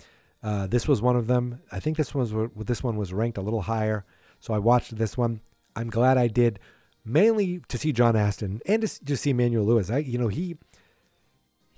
Uh, 0.42 0.66
this 0.66 0.88
was 0.88 1.00
one 1.00 1.16
of 1.16 1.26
them. 1.26 1.60
I 1.70 1.80
think 1.80 1.96
this 1.96 2.14
one 2.14 2.28
was 2.30 2.66
this 2.66 2.82
one 2.82 2.96
was 2.96 3.12
ranked 3.12 3.38
a 3.38 3.42
little 3.42 3.62
higher, 3.62 4.04
so 4.40 4.54
I 4.54 4.58
watched 4.58 4.96
this 4.96 5.16
one. 5.16 5.40
I'm 5.74 5.90
glad 5.90 6.18
I 6.18 6.28
did, 6.28 6.58
mainly 7.04 7.62
to 7.68 7.78
see 7.78 7.92
John 7.92 8.14
Astin 8.14 8.60
and 8.66 8.82
to, 8.82 9.04
to 9.04 9.16
see 9.16 9.30
Emmanuel 9.30 9.64
Lewis. 9.64 9.90
I 9.90 9.98
you 9.98 10.18
know 10.18 10.28
he 10.28 10.56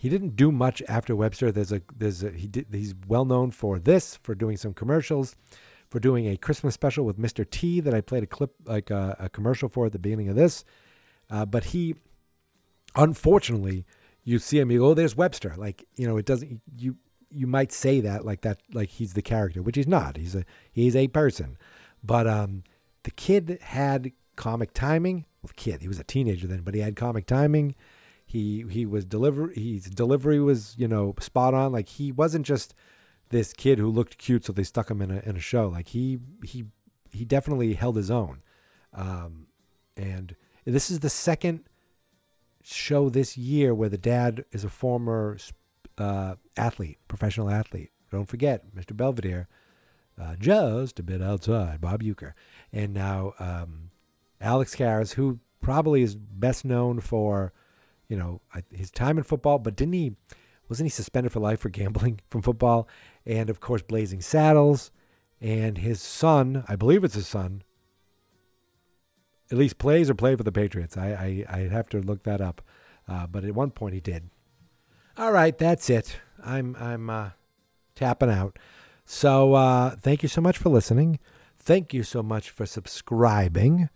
he 0.05 0.11
didn't 0.11 0.37
do 0.37 0.53
much 0.53 0.83
after 0.87 1.17
Webster. 1.17 1.51
There's 1.51 1.73
a 1.73 1.81
there's 1.97 2.23
a, 2.23 2.31
he 2.31 2.47
did, 2.47 2.67
he's 2.71 2.95
well 3.09 3.25
known 3.25 3.51
for 3.53 3.79
this 3.79 4.17
for 4.23 4.35
doing 4.35 4.59
some 4.59 4.75
commercials, 4.75 5.35
for 5.89 5.99
doing 5.99 6.29
a 6.29 6.37
Christmas 6.37 6.75
special 6.75 7.07
with 7.07 7.19
Mr. 7.19 7.49
T 7.49 7.81
that 7.81 7.95
I 7.95 8.03
played 8.03 8.23
a 8.23 8.27
clip 8.27 8.53
like 8.67 8.91
a, 8.91 9.17
a 9.19 9.29
commercial 9.31 9.71
for 9.71 9.87
at 9.87 9.93
the 9.93 9.99
beginning 9.99 10.29
of 10.29 10.37
this. 10.37 10.63
Uh, 11.31 11.47
but 11.47 11.65
he 11.65 11.95
unfortunately, 12.95 13.87
you 14.25 14.39
see 14.39 14.59
him, 14.59 14.71
you 14.71 14.81
go, 14.81 14.89
oh, 14.89 14.95
there's 14.95 15.17
Webster. 15.17 15.55
Like, 15.57 15.87
you 15.97 16.07
know, 16.07 16.19
it 16.19 16.27
doesn't, 16.27 16.61
you, 16.77 16.97
you 17.31 17.47
might 17.47 17.73
say 17.73 18.01
that 18.01 18.27
like 18.27 18.43
that, 18.43 18.59
like 18.75 18.91
he's 18.91 19.15
the 19.15 19.23
character, 19.23 19.63
which 19.63 19.77
he's 19.77 19.89
not. 19.89 20.19
He's 20.19 20.35
a, 20.35 20.45
he's 20.71 20.95
a 20.95 21.09
person. 21.09 21.57
But 22.03 22.27
um, 22.27 22.65
the 23.05 23.11
kid 23.11 23.59
had 23.63 24.13
comic 24.37 24.75
timing. 24.75 25.25
Well, 25.43 25.53
kid, 25.57 25.81
he 25.81 25.89
was 25.89 25.99
a 25.99 26.05
teenager 26.05 26.47
then, 26.47 26.61
but 26.61 26.75
he 26.75 26.81
had 26.81 26.95
comic 26.95 27.27
timing. 27.27 27.75
He, 28.35 28.65
he 28.69 28.85
was 28.85 29.05
deliver, 29.05 29.51
his 29.55 29.85
delivery 29.85 30.41
was, 30.41 30.75
you 30.77 30.89
know, 30.89 31.15
spot 31.21 31.55
on. 31.55 31.71
Like 31.71 31.89
he 31.89 32.11
wasn't 32.11 32.45
just 32.45 32.75
this 33.29 33.53
kid 33.53 33.79
who 33.79 33.89
looked 33.89 34.19
cute, 34.19 34.45
so 34.45 34.53
they 34.53 34.65
stuck 34.65 34.91
him 34.91 35.01
in 35.01 35.13
a, 35.13 35.21
in 35.21 35.37
a 35.37 35.41
show. 35.41 35.69
Like 35.69 35.87
he, 35.91 36.19
he, 36.43 36.65
he 37.13 37.25
definitely 37.25 37.75
held 37.75 37.95
his 37.95 38.11
own. 38.11 38.43
Um, 38.93 39.47
and 39.97 40.35
this 40.65 40.91
is 40.91 40.99
the 40.99 41.09
second 41.09 41.69
show 42.65 43.09
this 43.09 43.37
year 43.37 43.73
where 43.73 43.89
the 43.89 43.97
dad 43.97 44.45
is 44.51 44.65
a 44.65 44.69
former 44.69 45.39
uh, 45.97 46.35
athlete, 46.57 46.99
professional 47.07 47.49
athlete. 47.49 47.93
Don't 48.11 48.29
forget, 48.29 48.75
Mr. 48.75 48.97
Belvedere, 48.97 49.47
uh, 50.21 50.35
just 50.41 50.99
a 50.99 51.05
bit 51.05 51.23
outside, 51.23 51.81
Bob 51.81 52.03
Uecker. 52.03 52.33
And 52.73 52.93
now 52.95 53.35
um, 53.39 53.91
Alex 54.41 54.75
Karras, 54.75 55.13
who 55.13 55.39
probably 55.61 56.03
is 56.03 56.17
best 56.17 56.65
known 56.65 56.99
for, 56.99 57.53
you 58.09 58.17
know, 58.17 58.41
his 58.73 58.91
time 58.91 59.19
in 59.19 59.25
football, 59.25 59.59
but 59.59 59.77
didn't 59.77 59.95
he, 59.95 60.17
wasn't 60.69 60.87
he 60.87 60.91
suspended 60.91 61.33
for 61.33 61.41
life 61.41 61.61
for 61.61 61.69
gambling 61.69 62.21
from 62.31 62.43
football? 62.43 62.89
And 63.27 63.51
of 63.51 63.61
course, 63.61 63.83
Blazing 63.83 64.21
Saddles. 64.21 64.91
And 65.41 65.79
his 65.79 66.01
son, 66.01 66.65
I 66.69 66.77
believe 66.77 67.05
it's 67.05 67.15
his 67.15 67.27
son, 67.27 67.63
at 69.51 69.59
least 69.59 69.79
plays 69.79 70.09
or 70.09 70.15
played 70.15 70.39
for 70.39 70.45
the 70.45 70.53
Patriots. 70.53 70.97
I, 70.97 71.45
I, 71.49 71.57
i 71.57 71.59
have 71.69 71.89
to 71.91 72.01
look 72.01 72.23
that 72.23 72.41
up. 72.41 72.63
Uh, 73.07 73.27
but 73.27 73.45
at 73.45 73.55
one 73.55 73.71
point 73.71 73.95
he 73.95 74.01
did. 74.01 74.31
All 75.17 75.33
right, 75.33 75.57
that's 75.57 75.91
it. 75.91 76.19
I'm 76.43 76.77
I'm 76.77 77.11
uh, 77.11 77.31
tapping 77.95 78.31
out. 78.31 78.59
So 79.05 79.55
uh, 79.55 79.97
thank 79.97 80.23
you 80.23 80.29
so 80.29 80.41
much 80.41 80.59
for 80.59 80.71
listening. 80.71 81.19
Thank 81.59 81.95
you 81.95 82.03
so 82.03 82.23
much 82.23 82.51
for 82.51 82.67
subscribing. 82.67 83.91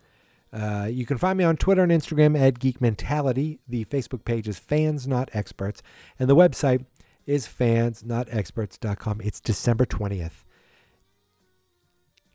Uh, 0.52 0.88
you 0.90 1.04
can 1.04 1.18
find 1.18 1.37
me 1.37 1.44
on 1.44 1.56
Twitter 1.56 1.82
and 1.82 1.92
Instagram 1.92 2.38
at 2.38 2.58
Geek 2.58 2.80
Mentality. 2.80 3.61
The 3.68 3.84
Facebook 3.87 4.24
page 4.24 4.48
is 4.48 4.58
Fans 4.58 5.06
Not 5.06 5.28
Experts, 5.32 5.82
and 6.18 6.28
the 6.28 6.37
website 6.37 6.84
is 7.26 7.46
fansnotexperts.com. 7.46 9.20
It's 9.22 9.40
December 9.40 9.84
twentieth. 9.84 10.44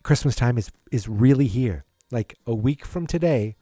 Christmas 0.04 0.36
time 0.36 0.58
is 0.58 0.72
is 0.92 1.08
really 1.08 1.48
here 1.48 1.86
like 2.14 2.38
a 2.46 2.54
week 2.54 2.86
from 2.86 3.08
today, 3.08 3.56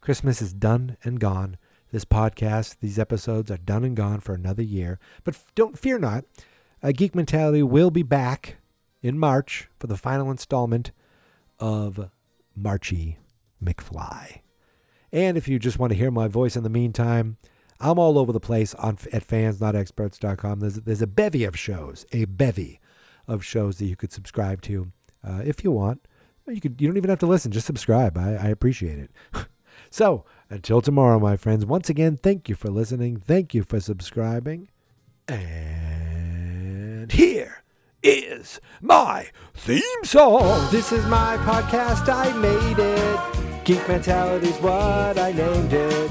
Christmas 0.00 0.40
is 0.40 0.54
done 0.54 0.96
and 1.02 1.20
gone. 1.20 1.58
This 1.92 2.04
podcast, 2.04 2.76
these 2.80 2.98
episodes 2.98 3.50
are 3.50 3.56
done 3.56 3.84
and 3.84 3.96
gone 3.96 4.20
for 4.20 4.34
another 4.34 4.62
year. 4.62 4.98
But 5.24 5.38
don't 5.54 5.78
fear 5.78 5.98
not. 5.98 6.24
Uh, 6.82 6.92
Geek 6.92 7.14
Mentality 7.14 7.62
will 7.62 7.90
be 7.90 8.02
back 8.02 8.56
in 9.02 9.18
March 9.18 9.68
for 9.78 9.86
the 9.86 9.96
final 9.96 10.30
installment 10.30 10.92
of 11.58 12.10
Marchy 12.54 13.18
McFly. 13.62 14.40
And 15.12 15.36
if 15.36 15.48
you 15.48 15.58
just 15.58 15.78
want 15.78 15.92
to 15.92 15.98
hear 15.98 16.10
my 16.10 16.28
voice 16.28 16.56
in 16.56 16.62
the 16.62 16.70
meantime, 16.70 17.36
I'm 17.80 17.98
all 17.98 18.18
over 18.18 18.32
the 18.32 18.40
place 18.40 18.74
on 18.74 18.98
at 19.12 19.26
fansnotexperts.com. 19.26 20.60
There's 20.60 20.76
there's 20.76 21.02
a 21.02 21.06
bevy 21.06 21.44
of 21.44 21.58
shows, 21.58 22.06
a 22.12 22.24
bevy 22.24 22.80
of 23.28 23.44
shows 23.44 23.78
that 23.78 23.86
you 23.86 23.96
could 23.96 24.12
subscribe 24.12 24.62
to 24.62 24.92
uh, 25.24 25.42
if 25.44 25.62
you 25.64 25.70
want. 25.70 26.06
You 26.46 26.60
could 26.60 26.80
you 26.80 26.88
don't 26.88 26.96
even 26.96 27.10
have 27.10 27.18
to 27.20 27.26
listen, 27.26 27.52
just 27.52 27.66
subscribe. 27.66 28.16
I, 28.16 28.34
I 28.34 28.48
appreciate 28.48 28.98
it. 28.98 29.10
So, 29.90 30.24
until 30.50 30.80
tomorrow, 30.80 31.18
my 31.18 31.36
friends, 31.36 31.66
once 31.66 31.88
again, 31.90 32.16
thank 32.16 32.48
you 32.48 32.54
for 32.54 32.70
listening. 32.70 33.18
Thank 33.18 33.54
you 33.54 33.62
for 33.62 33.80
subscribing. 33.80 34.68
And 35.28 37.12
here 37.12 37.62
is 38.06 38.60
my 38.80 39.26
theme 39.54 40.04
song. 40.04 40.68
This 40.70 40.92
is 40.92 41.04
my 41.06 41.36
podcast. 41.38 42.08
I 42.08 42.32
made 42.38 42.78
it. 42.78 43.64
Geek 43.64 43.86
Mentality's 43.88 44.56
what 44.58 45.18
I 45.18 45.32
named 45.32 45.72
it. 45.72 46.10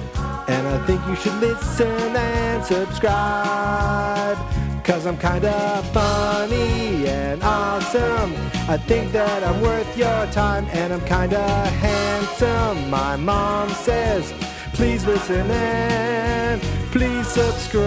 And 0.49 0.67
I 0.67 0.85
think 0.85 0.99
you 1.07 1.15
should 1.15 1.35
listen 1.35 2.15
and 2.15 2.63
subscribe. 2.65 4.37
Cause 4.83 5.05
I'm 5.05 5.17
kinda 5.17 5.83
funny 5.93 7.07
and 7.07 7.41
awesome. 7.41 8.35
I 8.67 8.77
think 8.77 9.13
that 9.13 9.43
I'm 9.43 9.61
worth 9.61 9.97
your 9.97 10.25
time 10.27 10.67
and 10.73 10.93
I'm 10.93 11.05
kinda 11.05 11.47
handsome. 11.85 12.89
My 12.89 13.15
mom 13.15 13.69
says, 13.69 14.33
please 14.73 15.05
listen 15.05 15.49
and 15.49 16.61
please 16.91 17.27
subscribe. 17.27 17.85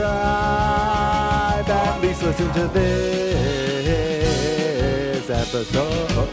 At 1.69 2.01
least 2.01 2.23
listen 2.23 2.51
to 2.55 2.69
episode. 5.31 6.29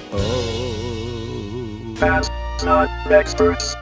Fans, 1.98 2.30
not 2.64 2.90
experts. 3.12 3.76